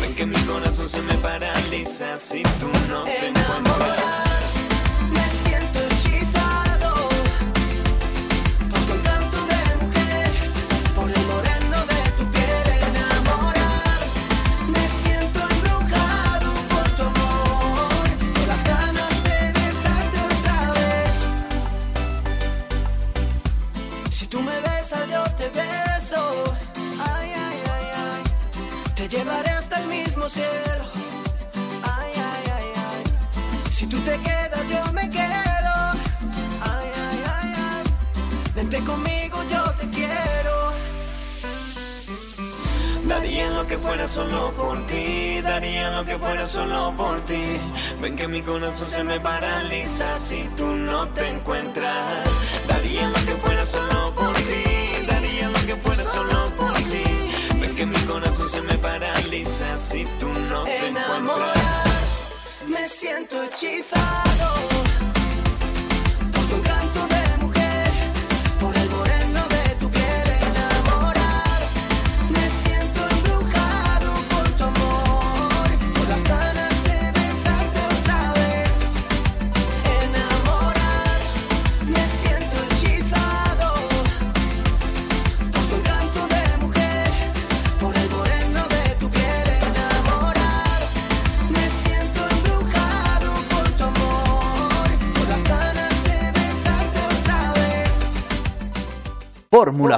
Ven 0.01 0.15
que 0.17 0.27
mi 0.27 0.41
corazón 0.51 0.89
se 0.89 1.01
me 1.03 1.15
paraliza 1.15 2.19
si 2.19 2.43
tú 2.61 2.69
no 2.89 3.05
te 3.05 3.29
encuentras. 3.29 4.26
Si 33.71 33.87
tú 33.87 33.97
te 34.01 34.19
quedas, 34.19 34.69
yo 34.69 34.93
me 34.93 35.09
quedo. 35.09 35.75
Ay, 36.61 36.91
ay, 37.07 37.25
ay, 37.41 37.55
ay. 38.57 38.81
Conmigo, 38.85 39.39
yo 39.49 39.62
te 39.79 39.89
quiero. 39.91 40.73
Daría 43.07 43.51
lo 43.51 43.67
que 43.69 43.79
fuera 43.79 44.09
solo 44.09 44.53
por 44.57 44.85
ti, 44.89 45.41
daría 45.43 45.91
lo 45.93 46.05
que 46.05 46.19
fuera 46.19 46.49
solo 46.49 46.93
por 46.97 47.21
ti. 47.21 47.61
Ven 48.01 48.17
que 48.17 48.27
mi 48.27 48.43
corazón 48.43 48.89
se 48.89 49.05
me 49.05 49.21
paraliza 49.21 50.19
si 50.19 50.49
tú 50.57 50.67
no 50.67 51.07
te 51.11 51.29
encuentras. 51.29 52.29
Daría 52.67 53.09
lo 53.09 53.25
que 53.27 53.35
fuera 53.37 53.65
solo 53.65 54.12
por 54.12 54.35
ti, 54.35 55.07
daría 55.07 55.49
lo 55.49 55.67
que 55.67 55.77
fuera 55.77 56.03
solo 56.03 56.51
por 56.57 56.75
ti. 56.75 57.05
Ven 57.61 57.77
que 57.77 57.87
mi 57.87 57.99
corazón 58.01 58.49
se 58.49 58.61
me 58.62 58.77
paraliza 58.79 59.15
si 59.77 60.05
tú 60.21 60.29
no 60.29 60.62
te 60.65 60.87
encuentras. 60.87 61.59
Me 62.69 62.89
siento 62.89 63.43
hechizado 63.43 64.76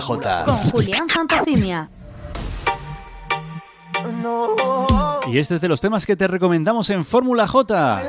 J. 0.00 0.44
Con 0.44 0.56
Julián 0.56 1.08
Santacimia. 1.08 1.90
Y 5.26 5.38
este 5.38 5.56
es 5.56 5.60
de 5.60 5.68
los 5.68 5.80
temas 5.80 6.06
que 6.06 6.16
te 6.16 6.26
recomendamos 6.26 6.88
en 6.90 7.04
Fórmula 7.04 7.46
J. 7.46 8.02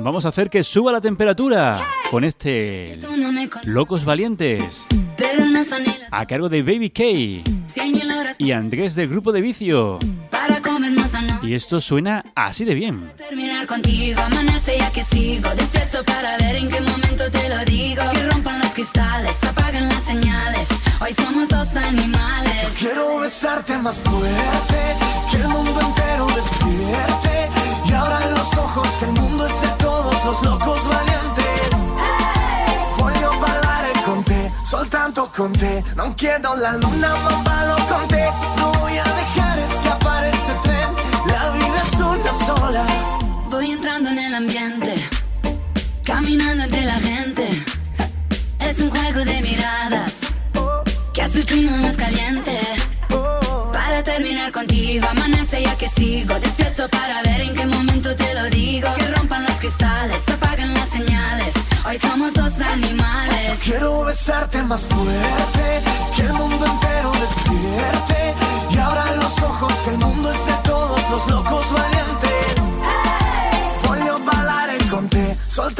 Vamos 0.00 0.26
a 0.26 0.28
hacer 0.28 0.50
que 0.50 0.62
suba 0.62 0.92
la 0.92 1.00
temperatura 1.00 1.80
con 2.10 2.24
este 2.24 2.98
Locos 3.64 4.04
Valientes, 4.04 4.86
a 6.10 6.26
cargo 6.26 6.48
de 6.48 6.62
Baby 6.62 6.90
K 6.90 7.04
y 8.38 8.52
Andrés 8.52 8.94
del 8.94 9.08
grupo 9.08 9.32
de 9.32 9.40
Vicio. 9.40 9.98
para 10.30 10.60
no 10.60 10.95
Y 11.42 11.54
esto 11.54 11.80
suena 11.80 12.24
así 12.34 12.64
de 12.64 12.74
bien. 12.74 13.12
terminar 13.16 13.66
contigo. 13.66 14.20
Amanece 14.20 14.78
ya 14.78 14.90
que 14.90 15.04
sigo 15.04 15.48
despierto 15.50 16.04
para 16.04 16.36
ver 16.38 16.56
en 16.56 16.68
qué 16.68 16.80
momento 16.80 17.30
te 17.30 17.48
lo 17.48 17.64
digo. 17.64 18.02
Que 18.12 18.22
rompan 18.24 18.58
los 18.60 18.74
cristales, 18.74 19.36
apaguen 19.48 19.88
las 19.88 20.02
señales. 20.02 20.68
Hoy 21.00 21.14
somos 21.14 21.48
dos 21.48 21.74
animales. 21.76 22.66
Quiero 22.78 23.20
besarte 23.20 23.78
más 23.78 23.96
fuerte, 23.96 24.96
que 25.30 25.36
el 25.36 25.48
mundo 25.48 25.80
entero 25.80 26.26
despierte. 26.34 27.48
Y 27.88 27.92
abran 27.92 28.30
los 28.34 28.56
ojos, 28.58 28.88
que 28.98 29.04
el 29.06 29.12
mundo 29.12 29.46
es 29.46 29.60
de 29.62 29.68
todos 29.78 30.24
los 30.24 30.42
locos 30.42 30.88
valientes. 30.88 31.70
Voglio 32.98 33.40
ballare 33.40 33.92
con 34.04 34.24
te, 34.24 34.52
soltanto 34.64 35.30
con 35.34 35.52
te. 35.52 35.82
Non 35.94 36.14
chiedo 36.16 36.56
la 36.56 36.72
luna, 36.76 37.08
ma 37.24 37.42
ballo 37.44 37.76
con 37.88 38.08
te. 38.08 38.24
No 38.58 38.72
voy 38.72 38.98
a 38.98 39.04
dejar 39.04 39.55
sola. 42.36 42.84
Voy 43.50 43.70
entrando 43.70 44.10
en 44.10 44.18
el 44.18 44.34
ambiente, 44.34 44.94
caminando 46.04 46.64
entre 46.64 46.82
la 46.82 46.98
gente. 47.00 47.64
Es 48.60 48.80
un 48.80 48.90
juego 48.90 49.24
de 49.24 49.40
miradas 49.42 50.12
que 51.12 51.22
hace 51.22 51.38
el 51.38 51.46
clima 51.46 51.76
más 51.78 51.96
caliente. 51.96 52.60
Para 53.72 54.02
terminar 54.02 54.52
contigo, 54.52 55.06
amanece 55.08 55.62
ya 55.62 55.76
que 55.76 55.88
sigo 55.90 56.38
despierto 56.40 56.88
para 56.88 57.22
ver 57.22 57.40
en 57.40 57.54
qué 57.54 57.66
momento 57.66 58.14
te 58.14 58.34
lo 58.34 58.44
digo. 58.50 58.88
Que 58.96 59.08
rompan 59.08 59.44
los 59.44 59.56
cristales, 59.56 60.20
apaguen 60.32 60.74
las 60.74 60.88
señales. 60.90 61.54
Hoy 61.88 61.98
somos 61.98 62.32
dos 62.34 62.54
animales. 62.60 63.58
Quiero 63.62 64.04
besarte 64.04 64.62
más 64.62 64.82
fuerte, 64.82 65.82
que 66.14 66.22
el 66.22 66.32
mundo 66.34 66.66
entero 66.66 67.12
despierte. 67.20 68.34
Y 68.70 68.78
abran 68.78 69.16
los 69.18 69.42
ojos, 69.42 69.72
que 69.84 69.90
el 69.90 69.98
mundo 69.98 70.30
es 70.30 70.46
de 70.46 70.54
todos 70.64 71.00
los 71.10 71.26
locos 71.30 71.72
valientes. 71.72 72.05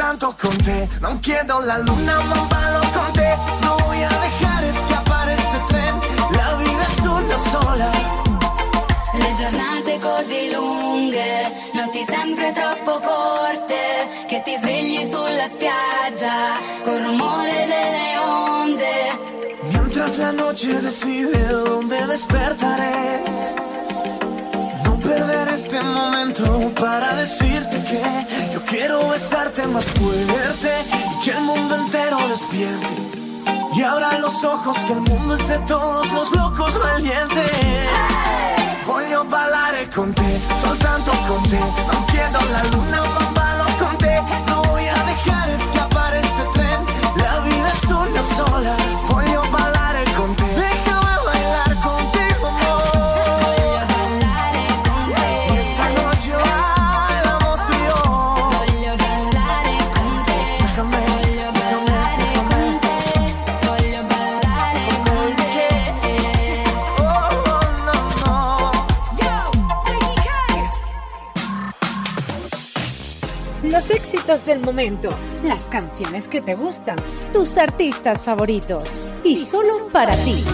Soltanto 0.06 0.36
con 0.40 0.56
te. 0.58 0.88
Non 1.00 1.18
chiedo 1.20 1.60
la 1.60 1.78
luna, 1.78 2.22
ma 2.22 2.46
ballo 2.48 2.80
con 2.94 3.12
te. 3.12 3.36
No 3.62 3.76
voy 3.86 4.02
a 4.02 4.08
dejar 4.08 4.64
escapar 4.64 5.28
este 5.28 5.58
tren. 5.68 5.94
La 6.30 6.54
vida 6.54 6.84
es 6.90 6.98
una 7.00 7.38
sola. 7.50 7.90
Le 9.14 9.34
giornate 9.38 9.98
così 9.98 10.50
lunghe, 10.52 11.52
notti 11.72 12.04
sempre 12.04 12.52
troppo 12.52 13.00
corte, 13.00 14.08
che 14.28 14.42
ti 14.44 14.54
svegli 14.56 15.02
sulla 15.08 15.48
spiaggia 15.48 16.58
col 16.84 17.00
rumore 17.02 17.66
delle 17.72 18.18
onde. 18.18 18.94
Mientras 19.72 20.18
la 20.18 20.32
noche 20.32 20.80
decide 20.80 21.46
dónde 21.48 22.06
despertaré. 22.06 23.46
No 25.18 25.26
perder 25.26 25.48
este 25.48 25.80
momento 25.80 26.72
para 26.78 27.14
decirte 27.14 27.82
que 27.84 28.52
yo 28.52 28.60
quiero 28.66 29.08
besarte 29.08 29.66
más 29.66 29.84
fuerte 29.84 30.70
y 30.92 31.24
que 31.24 31.30
el 31.30 31.40
mundo 31.40 31.74
entero 31.74 32.18
despierte. 32.28 32.94
Y 33.74 33.82
abra 33.82 34.18
los 34.18 34.44
ojos 34.44 34.76
que 34.84 34.92
el 34.92 35.00
mundo 35.00 35.34
es 35.34 35.48
de 35.48 35.58
todos 35.60 36.12
los 36.12 36.32
locos 36.32 36.78
valientes. 36.78 37.50
Voglio 38.86 39.24
ballare 39.24 39.88
con 39.88 40.12
te, 40.12 40.40
soltanto 40.60 41.12
con 41.26 41.42
te. 41.44 41.58
Non 41.60 42.06
chiedo 42.10 42.38
la 42.52 42.62
luna, 42.72 43.00
ballo 43.34 43.66
con 43.78 43.96
te. 43.96 44.20
No 44.48 44.62
voy 44.64 44.86
a 44.86 45.02
dejar 45.04 45.50
escapar 45.50 46.14
este 46.14 46.44
tren. 46.52 46.80
La 47.16 47.40
vida 47.40 47.72
es 47.72 47.84
una 47.90 48.22
sola. 48.22 49.05
Éxitos 74.26 74.44
del 74.44 74.60
momento, 74.60 75.08
las 75.44 75.68
canciones 75.68 76.26
que 76.26 76.40
te 76.40 76.54
gustan, 76.56 76.96
tus 77.32 77.56
artistas 77.58 78.24
favoritos 78.24 79.00
y 79.22 79.36
solo 79.36 79.88
para 79.92 80.16
ti. 80.16 80.44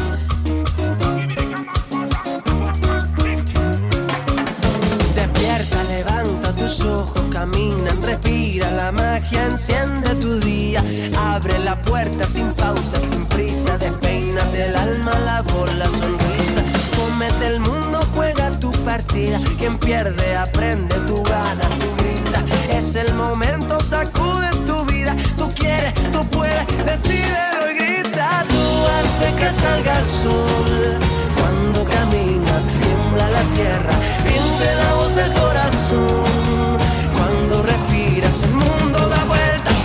Despierta, 5.14 5.84
levanta 5.84 6.52
tus 6.54 6.80
ojos, 6.82 7.22
camina, 7.30 7.92
respira 8.02 8.70
la 8.72 8.92
magia, 8.92 9.46
enciende 9.46 10.14
tu 10.16 10.38
día. 10.40 10.82
Abre 11.16 11.58
la 11.60 11.80
puerta 11.80 12.26
sin 12.26 12.52
pausa, 12.54 13.00
sin 13.00 13.24
prisa, 13.26 13.78
despeina 13.78 14.44
del 14.52 14.76
alma 14.76 15.18
la 15.20 15.42
la 15.78 15.86
sonrisa. 15.86 16.62
Comete 16.96 17.46
el 17.46 17.60
mundo, 17.60 18.00
juega 18.14 18.50
tu 18.58 18.70
partida. 18.84 19.38
Quien 19.58 19.78
pierde, 19.78 20.36
aprende, 20.36 20.94
tú 21.06 21.22
ganas, 21.22 21.68
tú 21.78 21.86
brindas. 21.96 22.42
Es 22.70 22.94
el 22.96 23.12
momento, 23.14 23.51
sacude 23.82 24.48
tu 24.66 24.84
vida. 24.84 25.14
Tú 25.36 25.48
quieres, 25.54 25.92
tú 26.10 26.24
puedes, 26.26 26.66
decídelo 26.84 27.70
y 27.70 27.74
grita. 27.74 28.44
Tú 28.48 28.62
haces 28.96 29.34
que 29.36 29.50
salga 29.50 29.98
el 29.98 30.06
sol. 30.06 30.98
Cuando 31.38 31.84
caminas, 31.84 32.64
tiembla 32.64 33.28
la 33.30 33.42
tierra. 33.56 33.94
Siente 34.18 34.66
la 34.82 34.94
voz 34.94 35.14
del 35.14 35.32
corazón. 35.32 36.78
Cuando 37.16 37.62
respiras, 37.62 38.42
el 38.42 38.54
mundo 38.54 39.08
da 39.08 39.24
vueltas. 39.24 39.78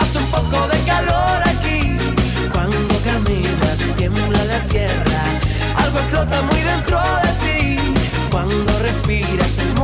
Hace 0.00 0.18
un 0.18 0.26
poco 0.26 0.68
de 0.68 0.78
calor 0.84 1.38
aquí. 1.46 1.96
Cuando 2.52 2.94
caminas, 3.04 3.78
tiembla 3.96 4.44
la 4.44 4.60
tierra. 4.68 5.22
Algo 5.76 5.98
explota 5.98 6.42
muy 6.42 6.60
dentro 6.60 7.00
de 7.24 7.32
ti. 7.44 7.78
Cuando 8.30 8.78
respiras, 8.80 9.58
el 9.58 9.66
mundo 9.68 9.79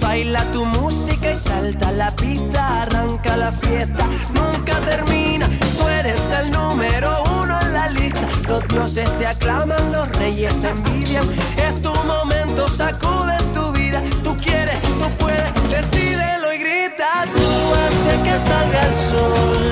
Baila 0.00 0.42
tu 0.52 0.64
música 0.64 1.30
y 1.30 1.34
salta 1.34 1.92
la 1.92 2.10
pista, 2.16 2.82
arranca 2.82 3.36
la 3.36 3.52
fiesta, 3.52 4.06
nunca 4.34 4.78
termina. 4.80 5.48
Tú 5.78 5.88
eres 5.88 6.20
el 6.40 6.50
número 6.50 7.22
uno 7.40 7.60
en 7.60 7.72
la 7.72 7.88
lista. 7.88 8.28
Los 8.48 8.66
dioses 8.68 9.08
te 9.18 9.26
aclaman, 9.26 9.92
los 9.92 10.08
reyes 10.16 10.52
te 10.60 10.68
envidian. 10.68 11.24
Es 11.56 11.80
tu 11.82 11.92
momento, 12.04 12.68
sacude 12.68 13.36
tu 13.54 13.72
vida. 13.72 14.02
Tú 14.22 14.36
quieres, 14.36 14.80
tú 14.82 15.08
puedes, 15.18 15.52
decídelo 15.70 16.52
y 16.52 16.58
grita. 16.58 17.24
Tú 17.26 17.74
haces 17.74 18.18
que 18.24 18.38
salga 18.48 18.86
el 18.86 18.94
sol. 18.94 19.67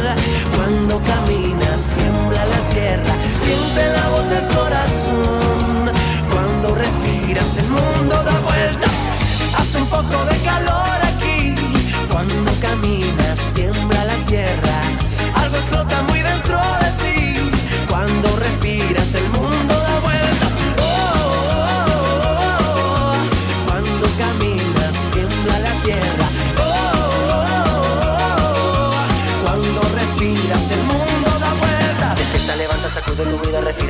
poco 10.11 10.25
de 10.25 10.37
calor. 10.43 10.96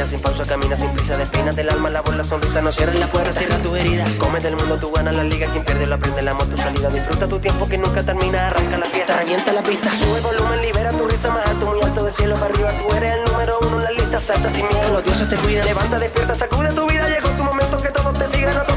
sin 0.05 0.21
pausa, 0.21 0.45
camina 0.45 0.77
sin 0.77 0.91
prisa, 0.91 1.17
despeinas 1.17 1.57
del 1.57 1.71
alma, 1.71 1.89
labor 1.89 2.15
la 2.15 2.25
sonrisa, 2.25 2.61
no 2.61 2.71
cierres 2.71 2.99
la 2.99 3.07
puerta, 3.11 3.33
cierra 3.33 3.57
tu 3.63 3.75
herida. 3.75 4.05
Come 4.19 4.39
del 4.41 4.55
mundo, 4.55 4.77
tú 4.79 4.93
ganas 4.93 5.17
la 5.17 5.25
liga, 5.25 5.49
quien 5.51 5.65
pierde 5.65 5.87
lo 5.87 5.95
aprende, 5.95 6.21
el 6.21 6.29
amor 6.29 6.47
tu 6.49 6.57
salida, 6.57 6.91
disfruta 6.91 7.27
tu 7.27 7.39
tiempo 7.39 7.67
que 7.67 7.79
nunca 7.79 8.03
termina, 8.03 8.49
arranca 8.49 8.77
la 8.77 8.87
fiesta, 8.87 9.17
revienta 9.17 9.53
la 9.53 9.63
pista. 9.63 9.91
Sube 9.91 10.21
volumen, 10.21 10.61
libera 10.61 10.91
tu 10.91 11.09
risa 11.09 11.31
más 11.31 11.49
alto, 11.49 11.67
muy 11.67 11.83
alto 11.83 12.05
del 12.05 12.15
cielo 12.15 12.35
para 12.35 12.47
arriba, 12.47 12.71
tú 12.73 12.95
eres 12.97 13.13
el 13.13 13.25
número 13.25 13.59
uno 13.63 13.79
en 13.79 13.85
la 13.85 13.91
lista, 13.93 14.21
salta 14.21 14.51
sin 14.51 14.69
miedo, 14.69 14.93
los 14.93 15.05
dioses 15.05 15.29
te 15.29 15.37
cuidan, 15.37 15.65
levanta, 15.65 15.99
despierta, 15.99 16.35
sacude 16.35 16.69
tu 16.69 16.87
vida, 16.87 17.09
llegó 17.09 17.29
tu 17.31 17.43
momento 17.43 17.77
que 17.79 17.89
todos 17.89 18.19
te 18.19 18.29
digan 18.37 18.57
a 18.59 18.76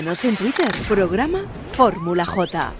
Síguenos 0.00 0.24
en 0.24 0.34
Twitter, 0.34 0.72
programa 0.88 1.44
Fórmula 1.76 2.24
J. 2.24 2.72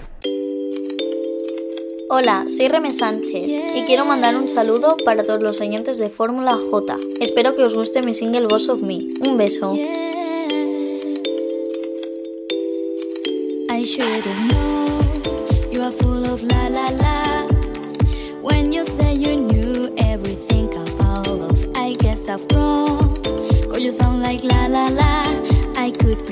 Hola, 2.09 2.47
soy 2.57 2.69
Reme 2.69 2.95
Sánchez 2.95 3.45
y 3.77 3.85
quiero 3.87 4.07
mandar 4.07 4.35
un 4.37 4.49
saludo 4.49 4.97
para 5.05 5.23
todos 5.23 5.43
los 5.43 5.61
oyentes 5.61 5.99
de 5.99 6.09
Fórmula 6.09 6.57
J. 6.71 6.97
Espero 7.21 7.55
que 7.55 7.65
os 7.65 7.75
guste 7.75 8.01
mi 8.01 8.15
single 8.15 8.47
Boss 8.47 8.71
of 8.71 8.81
Me. 8.81 9.01
Un 9.21 9.37
beso. 9.37 9.77
I 25.91 25.91
could 25.93 26.25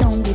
song. 0.00 0.29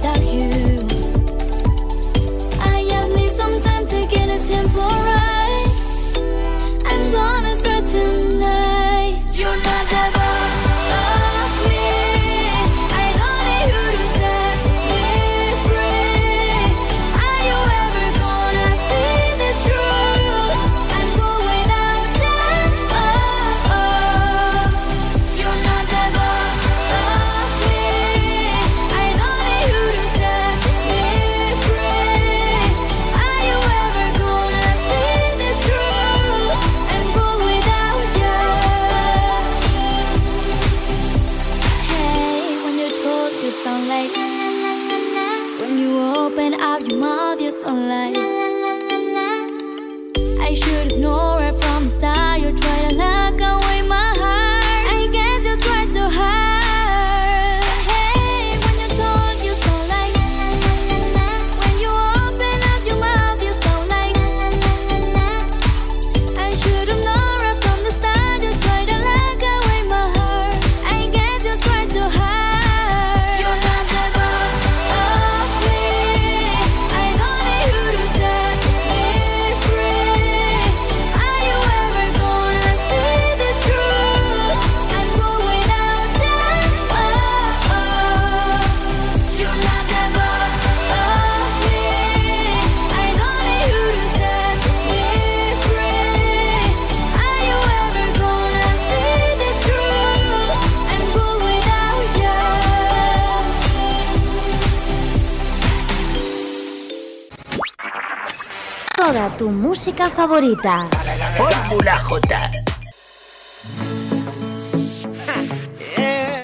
Toda 109.05 109.37
tu 109.37 109.51
música 109.51 110.09
favorita. 110.09 110.89
Fórmula 111.37 111.95
J. 111.95 112.51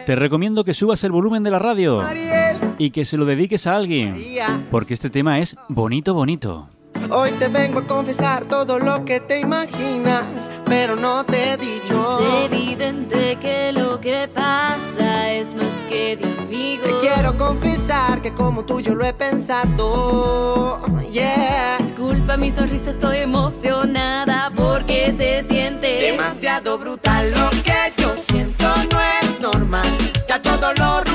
Te 0.05 0.15
recomiendo 0.15 0.63
que 0.63 0.75
subas 0.75 1.03
el 1.03 1.11
volumen 1.11 1.41
de 1.41 1.49
la 1.49 1.57
radio 1.57 2.05
y 2.77 2.91
que 2.91 3.03
se 3.03 3.17
lo 3.17 3.25
dediques 3.25 3.65
a 3.65 3.75
alguien, 3.75 4.15
porque 4.69 4.93
este 4.93 5.09
tema 5.09 5.39
es 5.39 5.55
bonito, 5.69 6.13
bonito. 6.13 6.67
Hoy 7.09 7.31
te 7.31 7.47
vengo 7.47 7.79
a 7.79 7.87
confesar 7.87 8.45
todo 8.45 8.77
lo 8.77 9.05
que 9.05 9.19
te 9.19 9.39
imaginas, 9.39 10.23
pero 10.65 10.95
no 10.95 11.25
te 11.25 11.53
he 11.53 11.57
dicho. 11.57 12.19
Es 12.19 12.51
evidente 12.51 13.39
que 13.41 13.71
lo 13.71 13.99
que 13.99 14.29
pasa 14.31 15.31
es 15.31 15.55
más 15.55 15.65
que 15.89 16.15
de 16.17 16.40
amigos. 16.51 16.85
Te 16.85 17.07
quiero 17.07 17.37
confesar 17.37 18.21
que 18.21 18.33
como 18.33 18.65
tú 18.65 18.79
yo 18.81 18.93
lo 18.93 19.05
he 19.05 19.13
pensado. 19.13 20.81
Yeah. 21.11 21.77
Disculpa 21.79 22.37
mi 22.37 22.51
sonrisa, 22.51 22.91
estoy 22.91 23.17
emocionada 23.17 24.51
porque 24.55 25.11
se 25.11 25.43
siente 25.43 25.87
Demasiado 25.87 26.77
brutal 26.77 27.31
lo 27.31 27.49
que 27.63 27.93
yo 27.97 28.15
siento 28.29 28.65
no 28.91 29.01
es 29.01 29.39
normal. 29.39 29.97
Ya 30.27 30.41
todo 30.41 30.73
lo 30.73 31.10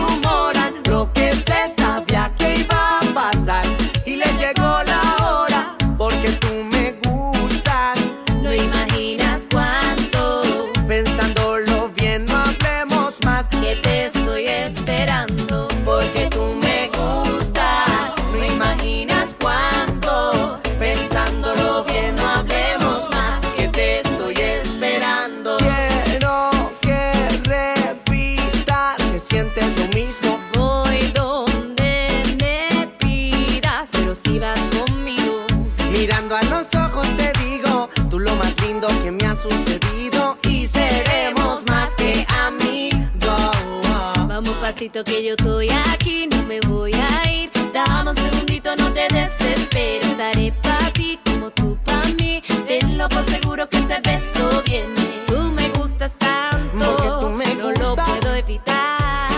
Vamos 44.76 44.90
pasito 44.90 45.04
que 45.04 45.24
yo 45.24 45.30
estoy 45.30 45.70
aquí, 45.90 46.26
no 46.26 46.42
me 46.42 46.60
voy 46.68 46.92
a 46.92 47.32
ir. 47.32 47.50
Dame 47.72 48.10
un 48.10 48.16
segundito, 48.16 48.76
no 48.76 48.92
te 48.92 49.08
desesperes. 49.08 50.04
Estaré 50.04 50.52
para 50.62 50.92
ti 50.92 51.18
como 51.24 51.50
tú 51.50 51.78
para 51.82 52.06
mí. 52.20 52.42
Tenlo 52.66 53.08
por 53.08 53.24
seguro 53.24 53.66
que 53.70 53.78
ese 53.78 53.98
beso 54.02 54.62
viene. 54.66 55.24
Tú 55.28 55.38
me 55.56 55.70
gustas 55.70 56.14
tanto, 56.18 56.94
Porque 56.94 57.08
tú 57.20 57.30
me 57.30 57.54
no 57.54 57.72
lo 57.72 57.96
puedo 57.96 58.34
evitar. 58.34 59.30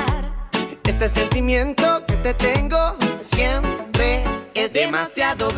Este 0.84 1.08
sentimiento 1.08 2.04
que 2.08 2.16
te 2.16 2.34
tengo 2.34 2.96
siempre 3.22 4.24
es 4.54 4.72
demasiado 4.72 5.50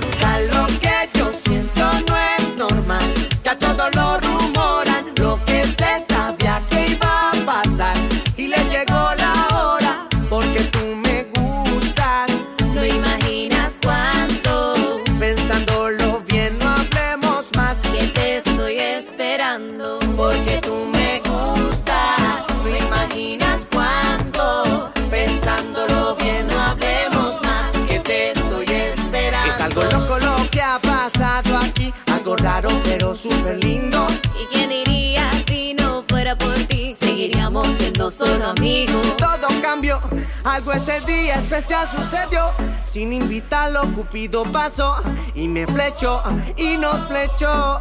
sucedió. 41.86 42.52
Sin 42.84 43.12
invitarlo, 43.12 43.82
Cupido 43.94 44.42
pasó 44.44 45.00
y 45.34 45.46
me 45.48 45.66
flechó 45.66 46.22
y 46.56 46.76
nos 46.76 47.06
flechó. 47.06 47.80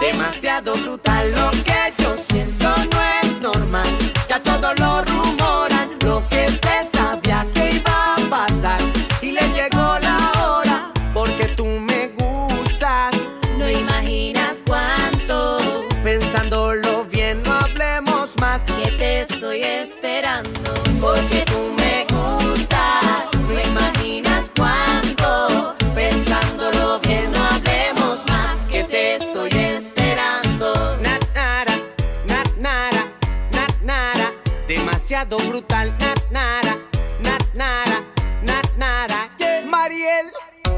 Demasiado 0.00 0.74
brutal 0.74 1.30
lo 1.32 1.50
que 1.62 1.94
yo 1.98 2.16
siento 2.28 2.68
no 2.68 3.02
es 3.22 3.40
normal. 3.40 3.86
Ya 4.28 4.42
todo 4.42 4.74
lo 4.74 5.05
brutal, 35.56 35.88
na, 35.98 36.14
nara, 36.30 36.76
na, 37.24 37.38
nara, 37.54 38.04
na, 38.42 38.60
nara. 38.76 39.30
Yeah. 39.38 39.64
Mariel, 39.64 40.26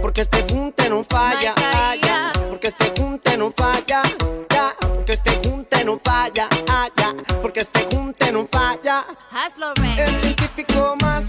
porque 0.00 0.20
este 0.20 0.44
junte 0.48 0.88
no 0.88 1.04
falla, 1.04 1.54
falla. 1.72 2.32
Porque 2.48 2.68
este 2.68 2.92
junte 2.96 3.36
no 3.36 3.52
falla, 3.56 4.02
ya. 4.48 4.76
Porque 4.94 5.14
este 5.14 5.40
junte 5.42 5.84
no 5.84 5.98
falla, 6.04 6.48
ah, 6.70 6.88
ya. 6.96 7.12
Porque 7.42 7.60
este 7.60 7.88
junte 7.90 8.30
no 8.30 8.46
falla. 8.52 9.04
Hazlo, 9.32 9.72
El 9.96 10.20
científico 10.20 10.96
más 11.00 11.28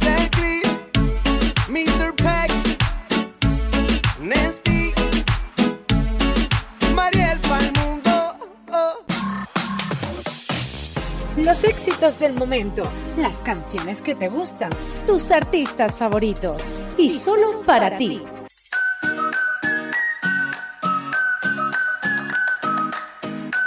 Los 11.49 11.63
éxitos 11.63 12.19
del 12.19 12.33
momento, 12.35 12.83
las 13.17 13.41
canciones 13.41 14.03
que 14.03 14.13
te 14.13 14.29
gustan, 14.29 14.69
tus 15.07 15.31
artistas 15.31 15.97
favoritos 15.97 16.75
y 16.95 17.09
solo 17.09 17.63
para 17.65 17.97
ti. 17.97 18.21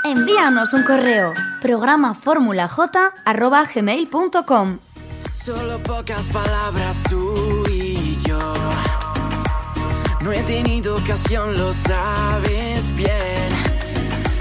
Envíanos 0.04 0.72
un 0.74 0.84
correo. 0.84 1.34
Programa 1.60 2.16
gmail.com 3.74 4.78
Solo 5.32 5.80
pocas 5.80 6.28
palabras 6.28 7.02
tú 7.10 7.64
y 7.68 8.14
yo. 8.28 8.38
No 10.20 10.30
he 10.30 10.44
tenido 10.44 10.98
ocasión, 10.98 11.58
lo 11.58 11.72
sabes 11.72 12.94
bien. 12.94 13.51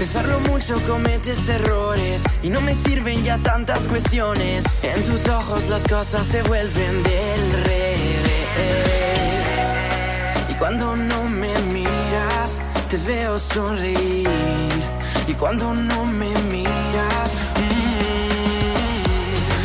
Pensarlo 0.02 0.40
mucho 0.40 0.74
cometes 0.88 1.48
errores 1.48 2.24
y 2.42 2.48
no 2.50 2.60
me 2.60 2.74
sirven 2.74 3.22
ya 3.22 3.38
tantas 3.38 3.86
cuestiones. 3.86 4.82
En 4.82 5.04
tus 5.04 5.28
ojos 5.28 5.68
las 5.68 5.84
cosas 5.84 6.26
se 6.26 6.42
vuelven 6.42 7.04
del 7.04 7.52
revés. 7.62 8.18
Y 10.48 10.54
cuando 10.54 10.96
no 10.96 11.22
me 11.28 11.56
miras, 11.72 12.60
te 12.90 12.96
veo 12.96 13.38
sonreír. 13.38 14.28
Y 15.28 15.34
cuando 15.34 15.72
no 15.72 16.04
me 16.04 16.34
miras, 16.50 17.36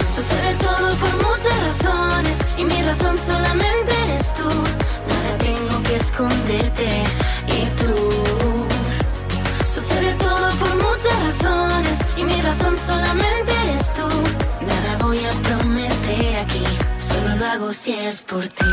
Sucede 0.05 0.53
todo 0.61 0.95
por 0.97 1.13
muchas 1.15 1.57
razones 1.67 2.37
y 2.57 2.63
mi 2.63 2.83
razón 2.83 3.17
solamente 3.17 3.91
eres 4.03 4.35
tú. 4.35 4.47
Nada 5.09 5.37
tengo 5.39 5.81
que 5.81 5.95
esconderte 5.95 6.89
y 7.47 7.65
tú. 7.81 8.46
Y 12.15 12.23
mi 12.23 12.41
razón 12.41 12.75
solamente 12.75 13.51
eres 13.63 13.93
tú. 13.93 14.07
Nada 14.65 14.97
voy 15.01 15.19
a 15.25 15.31
prometer 15.47 16.35
aquí, 16.37 16.65
solo 16.99 17.35
lo 17.35 17.45
hago 17.45 17.73
si 17.73 17.93
es 17.93 18.23
por 18.23 18.47
ti. 18.47 18.65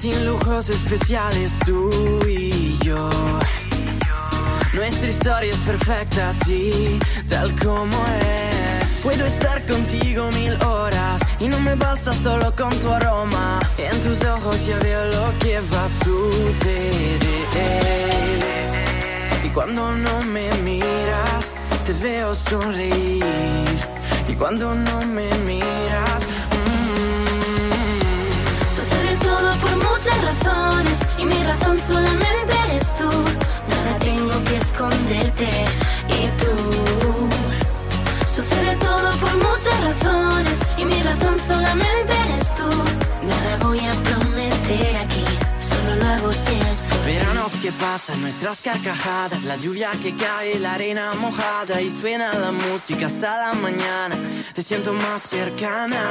sin 0.00 0.26
lujos 0.26 0.70
especiales 0.70 1.58
tú 1.66 1.90
y 2.28 2.78
yo. 2.84 3.10
Nuestra 4.72 5.08
historia 5.08 5.52
es 5.52 5.58
perfecta 5.58 6.28
así, 6.28 7.00
tal 7.28 7.52
como 7.58 7.96
es. 8.22 8.47
Puedo 9.02 9.24
estar 9.26 9.64
contigo 9.64 10.28
mil 10.32 10.60
horas 10.64 11.22
y 11.38 11.48
no 11.48 11.60
me 11.60 11.76
basta 11.76 12.12
solo 12.12 12.52
con 12.56 12.70
tu 12.80 12.90
aroma. 12.90 13.60
En 13.78 14.00
tus 14.02 14.24
ojos 14.24 14.66
ya 14.66 14.76
veo 14.78 15.04
lo 15.04 15.38
que 15.38 15.60
va 15.60 15.84
a 15.84 15.88
suceder. 15.88 17.20
Y 19.44 19.48
cuando 19.50 19.92
no 19.92 20.20
me 20.22 20.52
miras, 20.64 21.54
te 21.86 21.92
veo 21.94 22.34
sonreír. 22.34 23.78
Y 24.28 24.34
cuando 24.34 24.74
no 24.74 25.00
me 25.02 25.30
miras, 25.46 26.22
Sucede 28.66 29.16
todo 29.22 29.50
por 29.60 29.76
muchas 29.76 30.24
razones 30.24 30.98
y 31.18 31.24
mi 31.24 31.42
razón 31.44 31.78
solamente 31.78 32.52
eres 32.68 32.94
tú. 32.96 33.08
Nada 33.68 33.98
tengo 34.00 34.44
que 34.44 34.56
esconderte 34.56 35.48
razones 39.88 40.58
y 40.76 40.84
mi 40.84 41.02
razón 41.02 41.36
solamente 41.38 42.12
eres 42.26 42.54
tú. 42.54 42.68
Nada 43.26 43.56
voy 43.62 43.80
a 43.80 43.92
prometer 44.08 44.96
aquí, 44.96 45.24
solo 45.60 45.96
lo 45.96 46.06
hago 46.06 46.32
si 46.32 46.54
es 46.68 46.84
por 46.88 47.04
Veranos 47.04 47.52
que 47.62 47.72
pasan, 47.72 48.20
nuestras 48.20 48.60
carcajadas, 48.60 49.44
la 49.44 49.56
lluvia 49.56 49.90
que 50.02 50.14
cae, 50.14 50.58
la 50.58 50.74
arena 50.74 51.14
mojada 51.14 51.80
y 51.80 51.90
suena 51.90 52.32
la 52.34 52.52
música 52.52 53.06
hasta 53.06 53.30
la 53.46 53.52
mañana. 53.54 54.16
Te 54.52 54.62
siento 54.62 54.92
más 54.92 55.22
cercana 55.22 56.02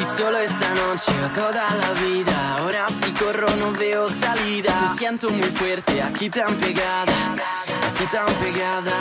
y 0.00 0.04
solo 0.18 0.38
esta 0.38 0.68
noche 0.74 1.12
o 1.24 1.28
toda 1.32 1.66
la 1.82 1.92
vida. 2.04 2.58
Ahora 2.58 2.88
si 2.88 3.10
corro 3.12 3.48
no 3.56 3.72
veo 3.72 4.08
salida. 4.08 4.72
Te 4.82 4.98
siento 4.98 5.30
muy 5.30 5.48
fuerte, 5.60 6.02
aquí 6.02 6.28
tan 6.28 6.54
pegada, 6.56 7.34
así 7.86 8.04
tan 8.06 8.30
pegada. 8.42 8.92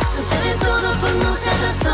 Sucede 0.00 0.52
todo 0.60 0.88
por 1.00 1.14
muchas 1.14 1.60
razones 1.60 1.87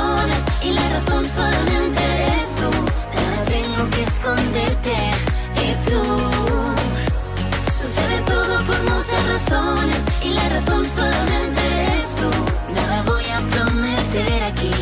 y 0.62 0.70
la 0.72 0.88
razón 0.88 1.24
solamente 1.24 2.02
eres 2.02 2.56
tú. 2.56 2.70
Nada 3.16 3.44
tengo 3.46 3.90
que 3.90 4.02
esconderte 4.02 4.94
y 5.56 5.90
tú. 5.90 6.02
Sucede 7.70 8.18
todo 8.26 8.64
por 8.64 8.80
muchas 8.82 9.22
razones 9.34 10.06
y 10.22 10.30
la 10.30 10.48
razón 10.48 10.84
solamente 10.84 11.60
eres 11.82 12.16
tú. 12.16 12.30
Nada 12.74 13.02
voy 13.02 13.24
a 13.24 13.40
prometer 13.54 14.42
aquí, 14.44 14.72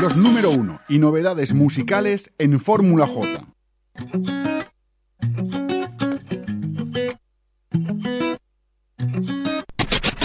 los 0.00 0.16
número 0.16 0.50
uno 0.50 0.80
y 0.88 0.98
novedades 0.98 1.52
musicales 1.54 2.32
en 2.38 2.58
Fórmula 2.60 3.06
J. 3.06 3.46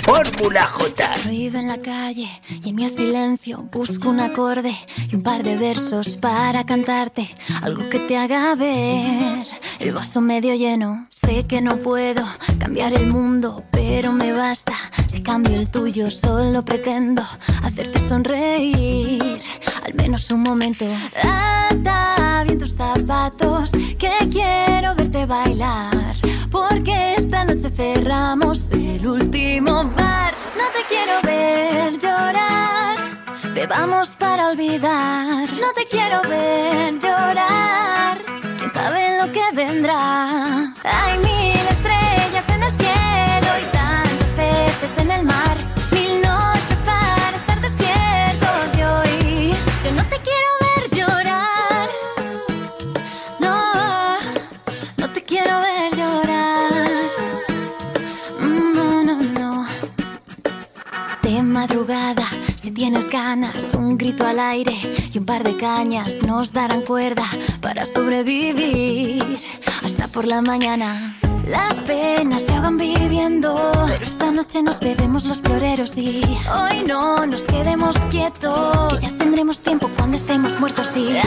Fórmula 0.03 0.65
J. 0.65 1.15
Ruido 1.25 1.59
en 1.59 1.67
la 1.67 1.81
calle 1.81 2.29
y 2.63 2.69
en 2.69 2.75
mi 2.75 2.87
silencio 2.87 3.67
busco 3.71 4.09
un 4.09 4.19
acorde 4.21 4.75
y 5.11 5.15
un 5.15 5.23
par 5.23 5.43
de 5.43 5.57
versos 5.57 6.17
para 6.17 6.65
cantarte. 6.65 7.29
Algo 7.61 7.89
que 7.89 7.99
te 7.99 8.17
haga 8.17 8.55
ver 8.55 9.45
el 9.79 9.91
vaso 9.91 10.21
medio 10.21 10.55
lleno. 10.55 11.07
Sé 11.09 11.45
que 11.45 11.61
no 11.61 11.77
puedo 11.77 12.23
cambiar 12.59 12.93
el 12.93 13.07
mundo, 13.07 13.63
pero 13.87 14.11
me 14.11 14.33
basta. 14.33 14.73
Si 15.07 15.21
cambio 15.21 15.55
el 15.55 15.69
tuyo, 15.69 16.11
solo 16.11 16.63
pretendo 16.63 17.23
hacerte 17.63 17.99
sonreír. 17.99 19.41
Al 19.85 19.93
menos 19.93 20.29
un 20.29 20.41
momento. 20.43 20.85
Ata 21.23 22.43
bien 22.45 22.59
tus 22.59 22.75
zapatos, 22.75 23.71
que 23.97 24.13
quiero 24.29 24.93
verte 24.95 25.25
bailar. 25.25 26.15
Porque 26.51 27.15
esta 27.15 27.45
noche 27.45 27.69
cerramos 27.69 28.71
el 28.71 29.07
último 29.07 29.73
bar. 29.95 30.33
No 30.59 30.65
te 30.75 30.81
quiero 30.89 31.13
ver 31.23 31.93
llorar. 31.93 32.97
Bebamos 33.53 34.09
para 34.19 34.49
olvidar. 34.49 35.49
No 35.63 35.69
te 35.73 35.85
quiero 35.89 36.21
ver 36.23 36.93
llorar. 36.99 38.17
¿Quién 38.57 38.69
sabe 38.69 39.17
lo 39.19 39.31
que 39.31 39.45
vendrá? 39.53 40.73
Hay 40.83 41.17
mil 41.19 41.76
si 62.61 62.71
tienes 62.71 63.09
ganas, 63.09 63.73
un 63.77 63.97
grito 63.97 64.25
al 64.25 64.39
aire 64.39 64.73
y 65.13 65.17
un 65.17 65.25
par 65.25 65.43
de 65.43 65.55
cañas 65.57 66.11
nos 66.25 66.51
darán 66.51 66.81
cuerda 66.81 67.25
para 67.61 67.85
sobrevivir 67.85 69.23
hasta 69.83 70.07
por 70.07 70.25
la 70.25 70.41
mañana. 70.41 71.17
Las 71.45 71.75
penas 71.85 72.43
se 72.43 72.53
ahogan 72.53 72.77
viviendo, 72.77 73.71
pero 73.87 74.05
esta 74.05 74.31
noche 74.31 74.61
nos 74.61 74.79
bebemos 74.79 75.25
los 75.25 75.39
floreros 75.39 75.95
y 75.97 76.21
hoy 76.51 76.83
no 76.85 77.25
nos 77.25 77.41
quedemos 77.43 77.97
quietos, 78.09 78.99
que 78.99 79.05
ya 79.05 79.17
tendremos 79.17 79.61
tiempo 79.61 79.89
cuando 79.97 80.17
estemos 80.17 80.59
muertos 80.59 80.87
y 80.95 81.17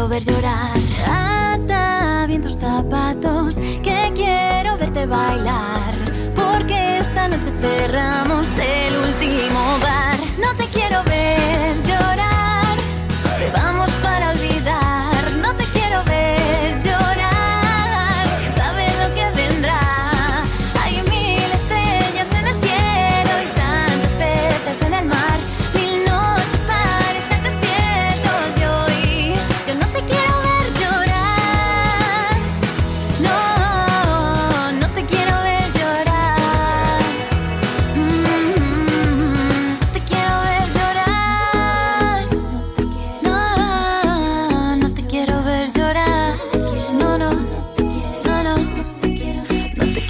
quiero 0.00 0.08
ver 0.08 0.24
llorar. 0.24 0.78
Ata 1.06 2.24
bien 2.26 2.40
tus 2.40 2.54
zapatos, 2.54 3.56
que 3.56 4.12
quiero 4.14 4.78
verte 4.78 5.04
bailar. 5.04 5.94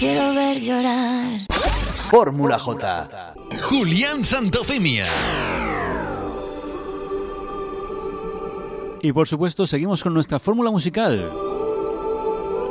Quiero 0.00 0.32
ver 0.32 0.58
llorar. 0.58 1.46
Fórmula 2.10 2.58
J. 2.58 3.34
Julián 3.60 4.24
Santofimia. 4.24 5.04
Y 9.02 9.12
por 9.12 9.28
supuesto, 9.28 9.66
seguimos 9.66 10.02
con 10.02 10.14
nuestra 10.14 10.40
fórmula 10.40 10.70
musical. 10.70 11.30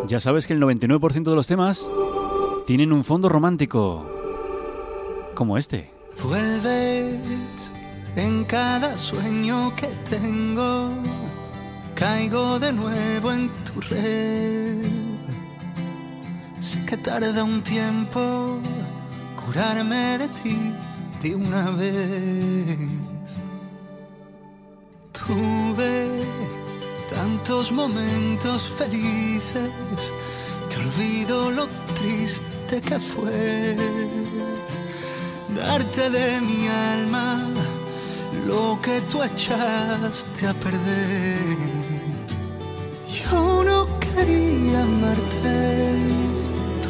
Ya 0.08 0.20
sabes 0.20 0.48
que 0.48 0.54
el 0.54 0.62
99% 0.62 1.30
de 1.30 1.36
los 1.36 1.46
temas 1.46 1.88
tienen 2.66 2.92
un 2.92 3.04
fondo 3.04 3.30
romántico, 3.30 4.10
como 5.36 5.58
este. 5.60 5.92
Vuelves 6.24 7.72
en 8.16 8.44
cada 8.46 8.98
sueño 8.98 9.72
que 9.76 9.88
tengo, 10.10 10.90
caigo 11.94 12.60
de 12.60 12.74
nuevo 12.74 13.32
en 13.32 13.50
tu 13.66 13.82
red. 13.82 15.09
Sé 16.60 16.86
que 16.86 16.98
tarda 16.98 17.44
un 17.44 17.62
tiempo 17.64 18.60
curarme 19.36 20.18
de 20.18 20.28
ti 20.40 20.58
de 21.22 21.36
una 21.36 21.72
vez. 21.72 22.78
Tuve 25.12 26.08
tantos 27.14 27.72
momentos 27.72 28.70
felices 28.78 30.12
que 30.70 30.78
olvido 30.78 31.52
lo 31.52 31.68
triste 32.00 32.82
que 32.82 33.00
fue 33.00 33.76
darte 35.56 36.10
de 36.10 36.42
mi 36.42 36.68
alma 36.68 37.48
lo 38.48 38.80
que 38.82 39.02
tú 39.10 39.22
echaste 39.22 40.48
a 40.48 40.54
perder. 40.54 41.58
Yo 43.08 43.64
no 43.64 43.88
quería 44.00 44.82
amarte, 44.82 46.29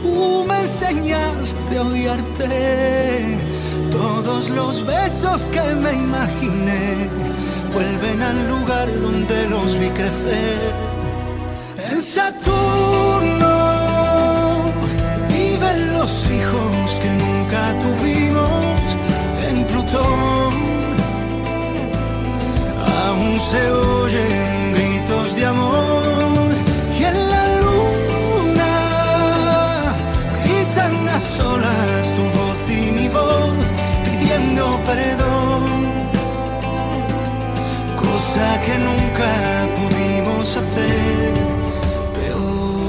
tú 0.01 0.45
me 0.47 0.59
enseñaste 0.61 1.77
a 1.77 1.81
odiarte. 1.81 3.37
Todos 3.91 4.49
los 4.49 4.85
besos 4.85 5.45
que 5.47 5.61
me 5.75 5.93
imaginé 5.93 7.09
vuelven 7.73 8.21
al 8.21 8.47
lugar 8.47 8.87
donde 9.01 9.49
los 9.49 9.77
vi 9.79 9.89
crecer. 9.89 10.59
En 11.91 12.01
Saturno 12.01 13.55
viven 15.29 15.91
los 15.91 16.11
hijos 16.29 16.97
que 17.01 17.11
nunca 17.23 17.61
tuvimos. 17.85 18.79
En 19.47 19.65
Plutón 19.65 20.53
aún 23.05 23.39
se 23.39 23.71
oyen 23.71 24.38
que 38.65 38.77
nunca 38.77 39.31
pudimos 39.77 40.57
hacer 40.57 41.33
peor. 42.15 42.79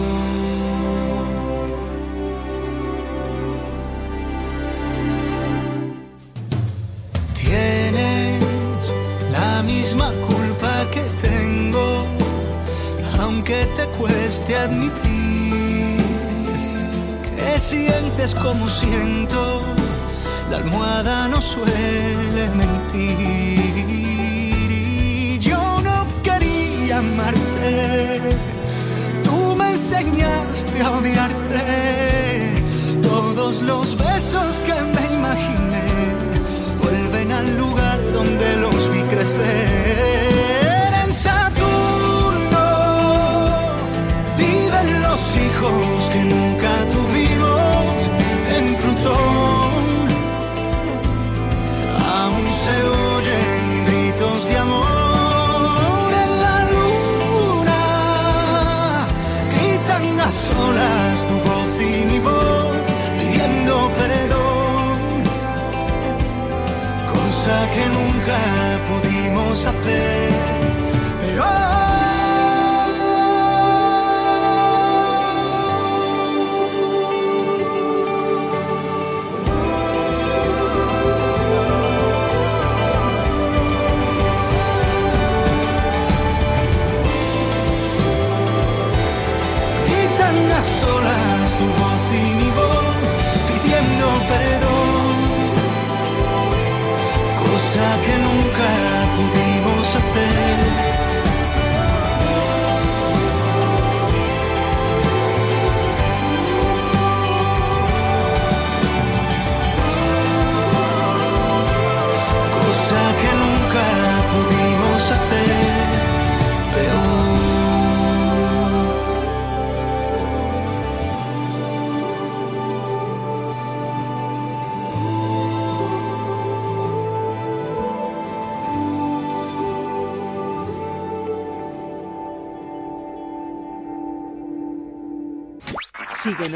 Tienes 7.34 8.42
la 9.32 9.62
misma 9.62 10.10
culpa 10.28 10.72
que 10.92 11.02
tengo, 11.26 12.04
aunque 13.20 13.66
te 13.76 13.86
cueste 13.98 14.56
admitir 14.56 15.96
que 17.36 17.58
sientes 17.58 18.34
como 18.34 18.68
siento. 18.68 19.62
La 20.50 20.56
almohada 20.56 21.28
no 21.28 21.40
suele 21.40 22.48
mentir 22.56 23.99
amarte. 27.00 28.20
Tú 29.24 29.56
me 29.56 29.70
enseñaste 29.70 30.76
a 30.82 30.90
odiarte. 30.98 31.62
Todos 33.02 33.62
los 33.62 33.96
besos 33.96 34.50
que 34.66 34.76
me 34.94 35.04
imaginé 35.18 35.88
vuelven 36.82 37.32
al 37.32 37.56
lugar 37.56 37.98
donde 38.12 38.56
los 38.64 38.80
vi 38.92 38.99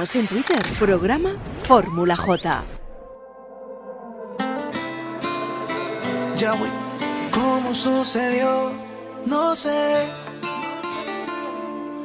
Síguenos 0.06 0.16
en 0.16 0.26
Twitter, 0.26 0.62
programa 0.78 1.30
Fórmula 1.66 2.14
J. 2.16 2.64
Ya 6.36 6.52
voy. 6.52 6.68
¿Cómo 7.32 7.74
sucedió? 7.74 8.72
No 9.24 9.54
sé. 9.54 10.06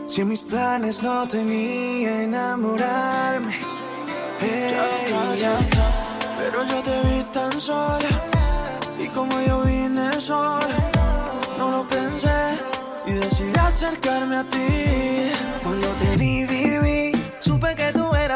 Si 0.07 0.21
en 0.21 0.29
mis 0.29 0.41
planes 0.41 1.03
no 1.03 1.27
tenía 1.27 2.23
enamorarme. 2.23 3.55
Hey, 4.39 4.75
ya. 5.37 5.57
Pero 6.37 6.63
yo 6.63 6.81
te 6.81 7.01
vi 7.01 7.23
tan 7.33 7.51
sola. 7.59 8.09
Y 8.97 9.07
como 9.07 9.41
yo 9.41 9.63
vine 9.63 10.13
sola, 10.21 10.77
no 11.57 11.71
lo 11.71 11.87
pensé. 11.87 12.59
Y 13.07 13.11
decidí 13.13 13.57
acercarme 13.59 14.37
a 14.37 14.43
ti. 14.45 15.31
Cuando 15.63 15.87
te 15.89 16.17
vi, 16.17 16.68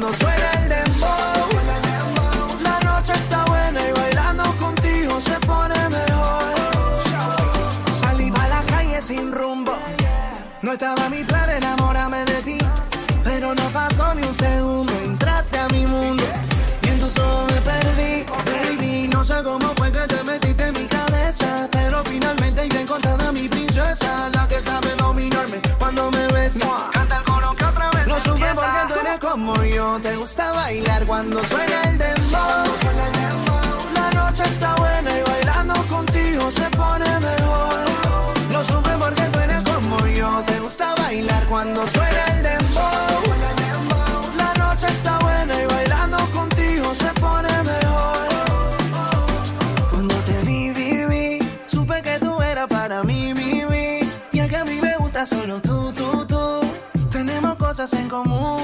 cuando 0.00 0.16
suena 0.16 0.27
gusta 30.28 30.52
bailar 30.52 31.06
cuando 31.06 31.42
suena 31.42 31.82
el 31.84 31.96
dembow. 31.96 32.64
La 33.94 34.10
noche 34.10 34.42
está 34.42 34.74
buena 34.74 35.10
y 35.18 35.22
bailando 35.22 35.74
contigo 35.88 36.50
se 36.50 36.68
pone 36.76 37.08
mejor. 37.18 37.78
Lo 38.52 38.62
supe 38.62 38.90
porque 38.98 39.22
tú 39.32 39.38
eres 39.38 39.64
como 39.64 40.06
yo, 40.06 40.42
te 40.44 40.60
gusta 40.60 40.94
bailar 40.96 41.46
cuando 41.46 41.80
suena 41.88 42.24
el 42.26 42.42
dembow. 42.42 44.36
La 44.36 44.52
noche 44.62 44.86
está 44.88 45.18
buena 45.20 45.62
y 45.62 45.66
bailando 45.66 46.18
contigo 46.38 46.92
se 46.92 47.10
pone 47.22 47.52
mejor. 47.72 48.28
Cuando 49.90 50.14
te 50.26 50.42
vi, 50.44 50.70
vi, 50.72 51.04
vi, 51.06 51.50
supe 51.64 52.02
que 52.02 52.18
tú 52.18 52.38
eras 52.42 52.66
para 52.68 53.02
mí, 53.02 53.32
mi, 53.32 53.64
mi. 53.64 54.00
Y 54.32 54.40
es 54.40 54.48
que 54.50 54.56
a 54.56 54.64
mí 54.66 54.78
me 54.78 54.94
gusta 54.98 55.24
solo 55.24 55.58
tú, 55.62 55.90
tú, 55.94 56.26
tú. 56.26 56.60
Tenemos 57.10 57.56
cosas 57.56 57.90
en 57.94 58.10
común, 58.10 58.60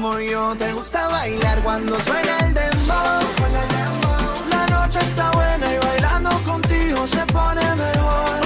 murió. 0.00 0.56
Te 0.56 0.72
gusta 0.72 1.08
bailar 1.08 1.58
cuando 1.62 2.00
suena 2.00 2.38
el 2.38 2.54
dembow. 2.54 3.20
La 4.50 4.66
noche 4.66 4.98
está 4.98 5.30
buena 5.32 5.74
y 5.74 5.78
bailando 5.78 6.30
contigo 6.44 7.06
se 7.06 7.24
pone 7.26 7.62
mejor. 7.86 8.40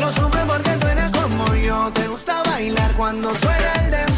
Lo 0.00 0.12
supe 0.12 0.38
porque 0.46 0.70
tú 0.80 0.86
eres 0.86 1.10
como 1.12 1.54
yo. 1.54 1.90
Te 1.92 2.06
gusta 2.08 2.42
bailar 2.44 2.92
cuando 2.94 3.34
suena 3.36 3.72
el 3.84 3.90
dembow. 3.90 4.11